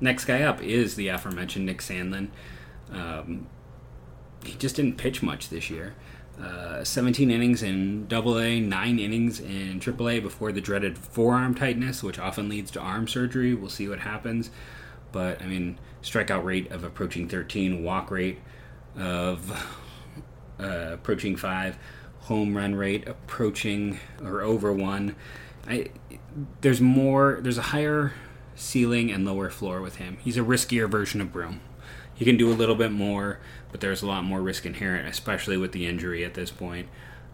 Next 0.00 0.24
guy 0.24 0.42
up 0.42 0.62
is 0.62 0.96
the 0.96 1.08
aforementioned 1.08 1.66
Nick 1.66 1.78
Sandlin. 1.78 2.30
Um, 2.90 3.46
he 4.44 4.54
just 4.54 4.76
didn't 4.76 4.96
pitch 4.96 5.22
much 5.22 5.50
this 5.50 5.70
year. 5.70 5.94
Uh, 6.40 6.82
17 6.82 7.30
innings 7.30 7.62
in 7.62 8.06
Double 8.06 8.38
A, 8.38 8.60
nine 8.60 8.98
innings 8.98 9.40
in 9.40 9.78
Triple 9.78 10.08
A 10.08 10.20
before 10.20 10.52
the 10.52 10.60
dreaded 10.60 10.96
forearm 10.96 11.54
tightness, 11.54 12.02
which 12.02 12.18
often 12.18 12.48
leads 12.48 12.70
to 12.70 12.80
arm 12.80 13.06
surgery. 13.06 13.52
We'll 13.54 13.68
see 13.68 13.88
what 13.88 14.00
happens. 14.00 14.50
But 15.12 15.42
I 15.42 15.46
mean, 15.46 15.78
strikeout 16.02 16.44
rate 16.44 16.70
of 16.70 16.82
approaching 16.82 17.28
13, 17.28 17.82
walk 17.82 18.10
rate 18.10 18.38
of 18.96 19.50
uh, 20.58 20.90
approaching 20.92 21.36
five, 21.36 21.78
home 22.20 22.56
run 22.56 22.74
rate 22.74 23.06
approaching 23.06 23.98
or 24.22 24.40
over 24.40 24.72
one. 24.72 25.16
I, 25.68 25.90
there's 26.62 26.80
more. 26.80 27.38
There's 27.42 27.58
a 27.58 27.62
higher 27.62 28.14
ceiling 28.54 29.10
and 29.10 29.26
lower 29.26 29.50
floor 29.50 29.80
with 29.80 29.96
him. 29.96 30.18
He's 30.20 30.36
a 30.36 30.42
riskier 30.42 30.88
version 30.88 31.20
of 31.20 31.32
Broom. 31.32 31.60
He 32.20 32.24
can 32.24 32.36
do 32.36 32.52
a 32.52 32.54
little 32.54 32.76
bit 32.76 32.92
more 32.92 33.40
but 33.70 33.80
there's 33.80 34.02
a 34.02 34.06
lot 34.06 34.24
more 34.24 34.40
risk 34.40 34.66
inherent, 34.66 35.08
especially 35.08 35.56
with 35.56 35.72
the 35.72 35.86
injury 35.86 36.24
at 36.24 36.34
this 36.34 36.50
point. 36.50 36.88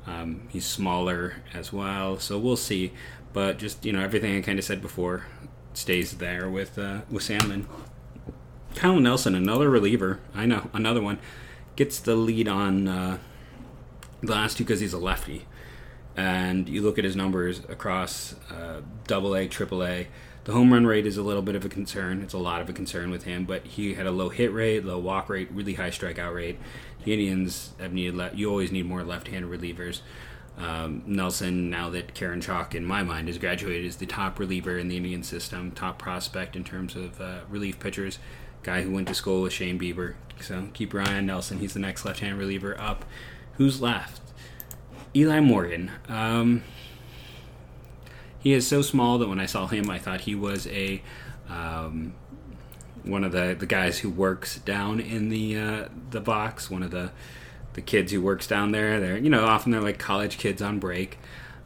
Um, 0.07 0.43
he's 0.51 0.67
smaller 0.67 1.37
as 1.53 1.73
well, 1.73 2.19
so 2.19 2.39
we'll 2.39 2.57
see. 2.57 2.93
But 3.33 3.59
just 3.59 3.85
you 3.85 3.93
know, 3.93 4.01
everything 4.01 4.37
I 4.37 4.41
kind 4.43 4.59
of 4.59 4.65
said 4.65 4.81
before 4.81 5.27
stays 5.75 6.19
there 6.19 6.49
with 6.49 6.79
uh, 6.79 7.01
with 7.11 7.23
Sandlin. 7.23 7.67
Kyle 8.75 9.01
Nelson, 9.01 9.35
another 9.35 9.71
reliever. 9.71 10.21
I 10.35 10.47
know 10.47 10.71
another 10.73 11.01
one. 11.01 11.19
gets 11.77 11.99
the 11.99 12.15
lead 12.15 12.47
on 12.47 12.87
uh, 12.87 13.19
the 14.23 14.33
last 14.33 14.59
two 14.59 14.65
because 14.65 14.81
he's 14.81 14.93
a 14.93 14.99
lefty. 14.99 15.47
And 16.15 16.69
you 16.69 16.83
look 16.83 16.99
at 16.99 17.05
his 17.05 17.17
numbers 17.17 17.61
across 17.69 18.35
uh, 18.51 18.81
Double 19.07 19.35
A, 19.35 19.49
Triple 19.49 19.85
A. 19.85 20.09
The 20.47 20.53
home 20.53 20.73
run 20.73 20.87
rate 20.87 21.09
is 21.09 21.17
a 21.17 21.25
little 21.25 21.43
bit 21.43 21.57
of 21.57 21.65
a 21.65 21.69
concern. 21.69 22.23
It's 22.23 22.33
a 22.33 22.39
lot 22.39 22.61
of 22.61 22.69
a 22.69 22.73
concern 22.73 23.11
with 23.11 23.25
him, 23.25 23.47
but 23.47 23.67
he 23.67 23.95
had 23.95 24.07
a 24.07 24.13
low 24.13 24.29
hit 24.29 24.53
rate, 24.53 24.85
low 24.85 24.97
walk 24.97 25.29
rate, 25.29 25.49
really 25.51 25.75
high 25.75 25.91
strikeout 25.91 26.33
rate. 26.33 26.57
The 27.03 27.13
Indians 27.13 27.73
have 27.81 27.93
needed. 27.93 28.15
Le- 28.15 28.31
you 28.33 28.49
always 28.49 28.71
need 28.71 28.87
more 28.87 29.03
left-handed 29.03 29.51
relievers. 29.51 30.03
Um, 30.57 31.03
Nelson, 31.05 31.69
now 31.69 31.91
that 31.91 32.15
Karinchak, 32.15 32.77
in 32.77 32.85
my 32.85 33.03
mind, 33.03 33.27
has 33.27 33.39
graduated, 33.39 33.87
is 33.87 33.97
the 33.97 34.07
top 34.07 34.39
reliever 34.39 34.79
in 34.79 34.87
the 34.87 34.97
Indian 34.97 35.25
system, 35.25 35.73
top 35.73 35.99
prospect 35.99 36.55
in 36.55 36.63
terms 36.63 36.95
of 36.95 37.21
uh, 37.21 37.41
relief 37.49 37.81
pitchers. 37.81 38.21
Guy 38.63 38.83
who 38.83 38.93
went 38.93 39.09
to 39.09 39.15
school 39.15 39.43
with 39.43 39.53
Shane 39.53 39.81
Bieber. 39.81 40.15
So 40.41 40.69
keep 40.75 40.95
on 40.95 41.27
Nelson. 41.27 41.59
He's 41.59 41.75
the 41.75 41.81
next 41.81 42.05
left-hand 42.05 42.39
reliever 42.39 42.81
up. 42.81 43.05
Who's 43.55 43.81
left? 43.81 44.21
Eli 45.13 45.41
Morgan. 45.41 45.91
Um, 46.09 46.63
he 48.47 48.53
is 48.53 48.65
so 48.65 48.81
small 48.81 49.19
that 49.19 49.29
when 49.29 49.41
I 49.41 49.47
saw 49.47 49.67
him, 49.67 49.91
I 49.91 49.99
thought 49.99 50.21
he 50.21 50.37
was 50.37 50.69
a 50.69 51.03
um, 51.49 52.15
one 53.03 53.25
of 53.25 53.33
the, 53.33 53.57
the 53.59 53.67
guys 53.67 53.99
who 53.99 54.09
works 54.09 54.59
down 54.59 55.01
in 55.01 55.31
the 55.31 55.59
uh, 55.59 55.89
the 56.11 56.21
box. 56.21 56.71
One 56.71 56.85
of 56.85 56.93
the 56.93 57.11
the 57.73 57.81
kids 57.81 58.13
who 58.13 58.21
works 58.23 58.47
down 58.47 58.71
there. 58.71 59.01
They're 59.01 59.19
you 59.19 59.31
know 59.31 59.47
often 59.47 59.73
they're 59.73 59.81
like 59.81 59.99
college 59.99 60.39
kids 60.39 60.63
on 60.63 60.79
break. 60.79 61.19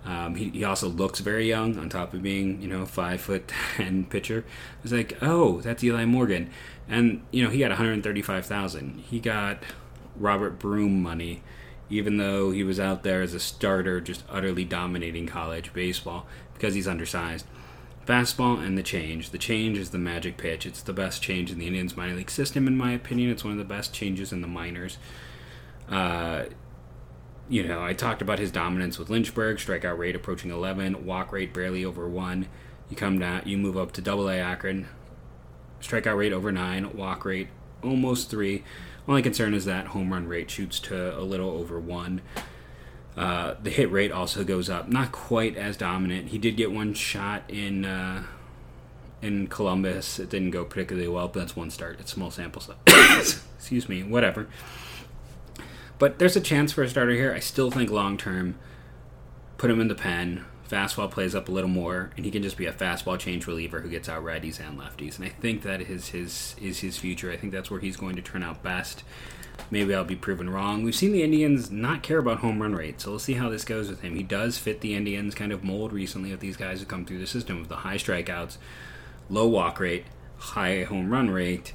Um, 0.06 0.36
he, 0.36 0.48
he 0.48 0.64
also 0.64 0.88
looks 0.88 1.20
very 1.20 1.46
young 1.46 1.78
on 1.78 1.90
top 1.90 2.14
of 2.14 2.22
being 2.22 2.62
you 2.62 2.68
know 2.68 2.86
five 2.86 3.20
foot 3.20 3.52
ten 3.76 4.06
pitcher. 4.06 4.46
I 4.48 4.82
was 4.82 4.92
like, 4.94 5.18
oh, 5.20 5.60
that's 5.60 5.84
Eli 5.84 6.06
Morgan, 6.06 6.48
and 6.88 7.22
you 7.30 7.44
know 7.44 7.50
he 7.50 7.58
got 7.58 7.68
one 7.68 7.76
hundred 7.76 8.02
thirty 8.02 8.22
five 8.22 8.46
thousand. 8.46 9.04
He 9.06 9.20
got 9.20 9.62
Robert 10.16 10.58
Broom 10.58 11.02
money, 11.02 11.42
even 11.90 12.16
though 12.16 12.52
he 12.52 12.62
was 12.62 12.78
out 12.80 13.02
there 13.02 13.20
as 13.20 13.34
a 13.34 13.40
starter, 13.40 14.00
just 14.00 14.22
utterly 14.30 14.64
dominating 14.64 15.26
college 15.26 15.72
baseball 15.72 16.26
because 16.54 16.74
he's 16.74 16.88
undersized. 16.88 17.46
Fastball 18.06 18.64
and 18.64 18.78
the 18.78 18.82
change. 18.82 19.30
The 19.30 19.38
change 19.38 19.76
is 19.76 19.90
the 19.90 19.98
magic 19.98 20.36
pitch. 20.36 20.64
It's 20.64 20.82
the 20.82 20.92
best 20.92 21.22
change 21.22 21.50
in 21.50 21.58
the 21.58 21.66
Indians 21.66 21.96
minor 21.96 22.14
league 22.14 22.30
system, 22.30 22.66
in 22.66 22.76
my 22.76 22.92
opinion. 22.92 23.30
It's 23.30 23.44
one 23.44 23.52
of 23.52 23.58
the 23.58 23.64
best 23.64 23.92
changes 23.92 24.32
in 24.32 24.40
the 24.40 24.48
minors. 24.48 24.98
Uh, 25.88 26.44
you 27.48 27.66
know, 27.66 27.82
I 27.82 27.92
talked 27.92 28.22
about 28.22 28.38
his 28.38 28.52
dominance 28.52 28.98
with 28.98 29.10
Lynchburg, 29.10 29.58
strikeout 29.58 29.98
rate 29.98 30.14
approaching 30.14 30.50
11, 30.50 31.04
walk 31.04 31.32
rate 31.32 31.52
barely 31.52 31.84
over 31.84 32.08
1. 32.08 32.46
You 32.88 32.96
come 32.96 33.18
down, 33.18 33.42
you 33.44 33.58
move 33.58 33.76
up 33.76 33.92
to 33.92 34.00
Double 34.00 34.28
A 34.28 34.38
Akron, 34.38 34.86
strikeout 35.80 36.16
rate 36.16 36.32
over 36.32 36.52
9, 36.52 36.96
walk 36.96 37.24
rate 37.24 37.48
almost 37.82 38.30
3. 38.30 38.62
Only 39.10 39.22
concern 39.22 39.54
is 39.54 39.64
that 39.64 39.88
home 39.88 40.12
run 40.12 40.28
rate 40.28 40.48
shoots 40.48 40.78
to 40.80 41.18
a 41.18 41.22
little 41.22 41.50
over 41.50 41.80
1. 41.80 42.20
Uh, 43.16 43.54
the 43.60 43.68
hit 43.68 43.90
rate 43.90 44.12
also 44.12 44.44
goes 44.44 44.70
up, 44.70 44.88
not 44.88 45.10
quite 45.10 45.56
as 45.56 45.76
dominant. 45.76 46.28
He 46.28 46.38
did 46.38 46.56
get 46.56 46.70
one 46.70 46.94
shot 46.94 47.42
in 47.48 47.84
uh, 47.84 48.22
in 49.20 49.48
Columbus. 49.48 50.20
It 50.20 50.30
didn't 50.30 50.52
go 50.52 50.64
particularly 50.64 51.08
well, 51.08 51.26
but 51.26 51.40
that's 51.40 51.56
one 51.56 51.70
start. 51.70 51.98
It's 51.98 52.12
small 52.12 52.30
sample 52.30 52.62
size. 52.62 53.42
Excuse 53.58 53.88
me. 53.88 54.04
Whatever. 54.04 54.46
But 55.98 56.20
there's 56.20 56.36
a 56.36 56.40
chance 56.40 56.70
for 56.70 56.84
a 56.84 56.88
starter 56.88 57.10
here. 57.10 57.34
I 57.34 57.40
still 57.40 57.72
think 57.72 57.90
long 57.90 58.16
term, 58.16 58.60
put 59.58 59.72
him 59.72 59.80
in 59.80 59.88
the 59.88 59.96
pen. 59.96 60.44
Fastball 60.70 61.10
plays 61.10 61.34
up 61.34 61.48
a 61.48 61.52
little 61.52 61.68
more, 61.68 62.10
and 62.16 62.24
he 62.24 62.30
can 62.30 62.44
just 62.44 62.56
be 62.56 62.66
a 62.66 62.72
fastball 62.72 63.18
change 63.18 63.46
reliever 63.48 63.80
who 63.80 63.88
gets 63.88 64.08
out 64.08 64.22
righties 64.22 64.60
and 64.60 64.78
lefties. 64.78 65.16
And 65.16 65.26
I 65.26 65.30
think 65.30 65.62
that 65.62 65.80
is 65.80 66.10
his 66.10 66.54
is 66.60 66.78
his 66.78 66.96
future. 66.96 67.32
I 67.32 67.36
think 67.36 67.52
that's 67.52 67.70
where 67.70 67.80
he's 67.80 67.96
going 67.96 68.14
to 68.16 68.22
turn 68.22 68.44
out 68.44 68.62
best. 68.62 69.02
Maybe 69.70 69.94
I'll 69.94 70.04
be 70.04 70.16
proven 70.16 70.48
wrong. 70.48 70.84
We've 70.84 70.94
seen 70.94 71.12
the 71.12 71.24
Indians 71.24 71.70
not 71.72 72.02
care 72.04 72.18
about 72.18 72.38
home 72.38 72.62
run 72.62 72.74
rate, 72.74 73.00
so 73.00 73.10
we'll 73.10 73.18
see 73.18 73.34
how 73.34 73.48
this 73.48 73.64
goes 73.64 73.88
with 73.90 74.00
him. 74.00 74.14
He 74.14 74.22
does 74.22 74.58
fit 74.58 74.80
the 74.80 74.94
Indians 74.94 75.34
kind 75.34 75.52
of 75.52 75.64
mold 75.64 75.92
recently 75.92 76.32
of 76.32 76.40
these 76.40 76.56
guys 76.56 76.78
who 76.78 76.86
come 76.86 77.04
through 77.04 77.18
the 77.18 77.26
system 77.26 77.58
with 77.58 77.68
the 77.68 77.76
high 77.76 77.96
strikeouts, 77.96 78.56
low 79.28 79.48
walk 79.48 79.80
rate, 79.80 80.04
high 80.38 80.84
home 80.84 81.10
run 81.10 81.30
rate, 81.30 81.72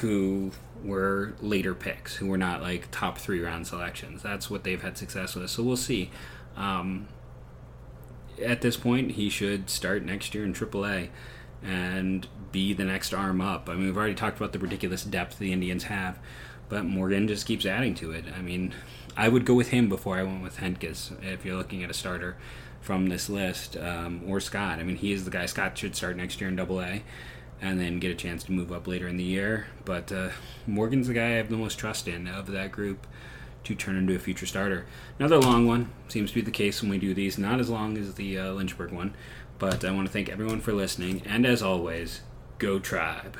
who 0.00 0.50
were 0.82 1.34
later 1.40 1.74
picks, 1.74 2.16
who 2.16 2.26
were 2.26 2.36
not 2.36 2.60
like 2.60 2.90
top 2.90 3.16
three 3.16 3.40
round 3.40 3.66
selections. 3.66 4.22
That's 4.22 4.50
what 4.50 4.64
they've 4.64 4.82
had 4.82 4.98
success 4.98 5.36
with. 5.36 5.50
So 5.50 5.62
we'll 5.62 5.76
see. 5.76 6.10
Um, 6.56 7.08
at 8.42 8.60
this 8.60 8.76
point, 8.76 9.12
he 9.12 9.28
should 9.28 9.70
start 9.70 10.04
next 10.04 10.34
year 10.34 10.44
in 10.44 10.52
AAA 10.52 11.08
and 11.62 12.26
be 12.52 12.72
the 12.72 12.84
next 12.84 13.14
arm 13.14 13.40
up. 13.40 13.68
I 13.68 13.74
mean, 13.74 13.86
we've 13.86 13.96
already 13.96 14.14
talked 14.14 14.36
about 14.36 14.52
the 14.52 14.58
ridiculous 14.58 15.02
depth 15.04 15.38
the 15.38 15.52
Indians 15.52 15.84
have, 15.84 16.18
but 16.68 16.84
Morgan 16.84 17.26
just 17.26 17.46
keeps 17.46 17.64
adding 17.66 17.94
to 17.96 18.12
it. 18.12 18.24
I 18.36 18.42
mean, 18.42 18.74
I 19.16 19.28
would 19.28 19.44
go 19.44 19.54
with 19.54 19.68
him 19.68 19.88
before 19.88 20.16
I 20.16 20.22
went 20.22 20.42
with 20.42 20.58
Hentges 20.58 21.12
if 21.22 21.44
you're 21.44 21.56
looking 21.56 21.82
at 21.82 21.90
a 21.90 21.94
starter 21.94 22.36
from 22.80 23.06
this 23.06 23.30
list, 23.30 23.76
um, 23.78 24.22
or 24.26 24.40
Scott. 24.40 24.78
I 24.78 24.82
mean, 24.82 24.96
he 24.96 25.12
is 25.12 25.24
the 25.24 25.30
guy 25.30 25.46
Scott 25.46 25.78
should 25.78 25.96
start 25.96 26.16
next 26.16 26.40
year 26.40 26.50
in 26.50 26.56
Double 26.56 26.82
A 26.82 27.02
and 27.62 27.80
then 27.80 27.98
get 27.98 28.10
a 28.10 28.14
chance 28.14 28.44
to 28.44 28.52
move 28.52 28.70
up 28.70 28.86
later 28.86 29.08
in 29.08 29.16
the 29.16 29.24
year. 29.24 29.68
But 29.86 30.12
uh, 30.12 30.30
Morgan's 30.66 31.06
the 31.06 31.14
guy 31.14 31.26
I 31.26 31.36
have 31.36 31.48
the 31.48 31.56
most 31.56 31.78
trust 31.78 32.06
in 32.08 32.28
of 32.28 32.48
that 32.48 32.72
group 32.72 33.06
to 33.64 33.74
turn 33.74 33.96
into 33.96 34.14
a 34.14 34.18
future 34.18 34.46
starter. 34.46 34.86
Another 35.18 35.38
long 35.38 35.66
one 35.66 35.90
seems 36.08 36.30
to 36.30 36.36
be 36.36 36.40
the 36.42 36.50
case 36.50 36.80
when 36.80 36.90
we 36.90 36.98
do 36.98 37.14
these. 37.14 37.38
Not 37.38 37.60
as 37.60 37.70
long 37.70 37.98
as 37.98 38.14
the 38.14 38.38
uh, 38.38 38.52
Lynchburg 38.52 38.92
one, 38.92 39.14
but 39.58 39.84
I 39.84 39.90
want 39.90 40.06
to 40.06 40.12
thank 40.12 40.28
everyone 40.28 40.60
for 40.60 40.72
listening. 40.72 41.22
And 41.24 41.46
as 41.46 41.62
always, 41.62 42.20
go 42.58 42.78
Tribe. 42.78 43.36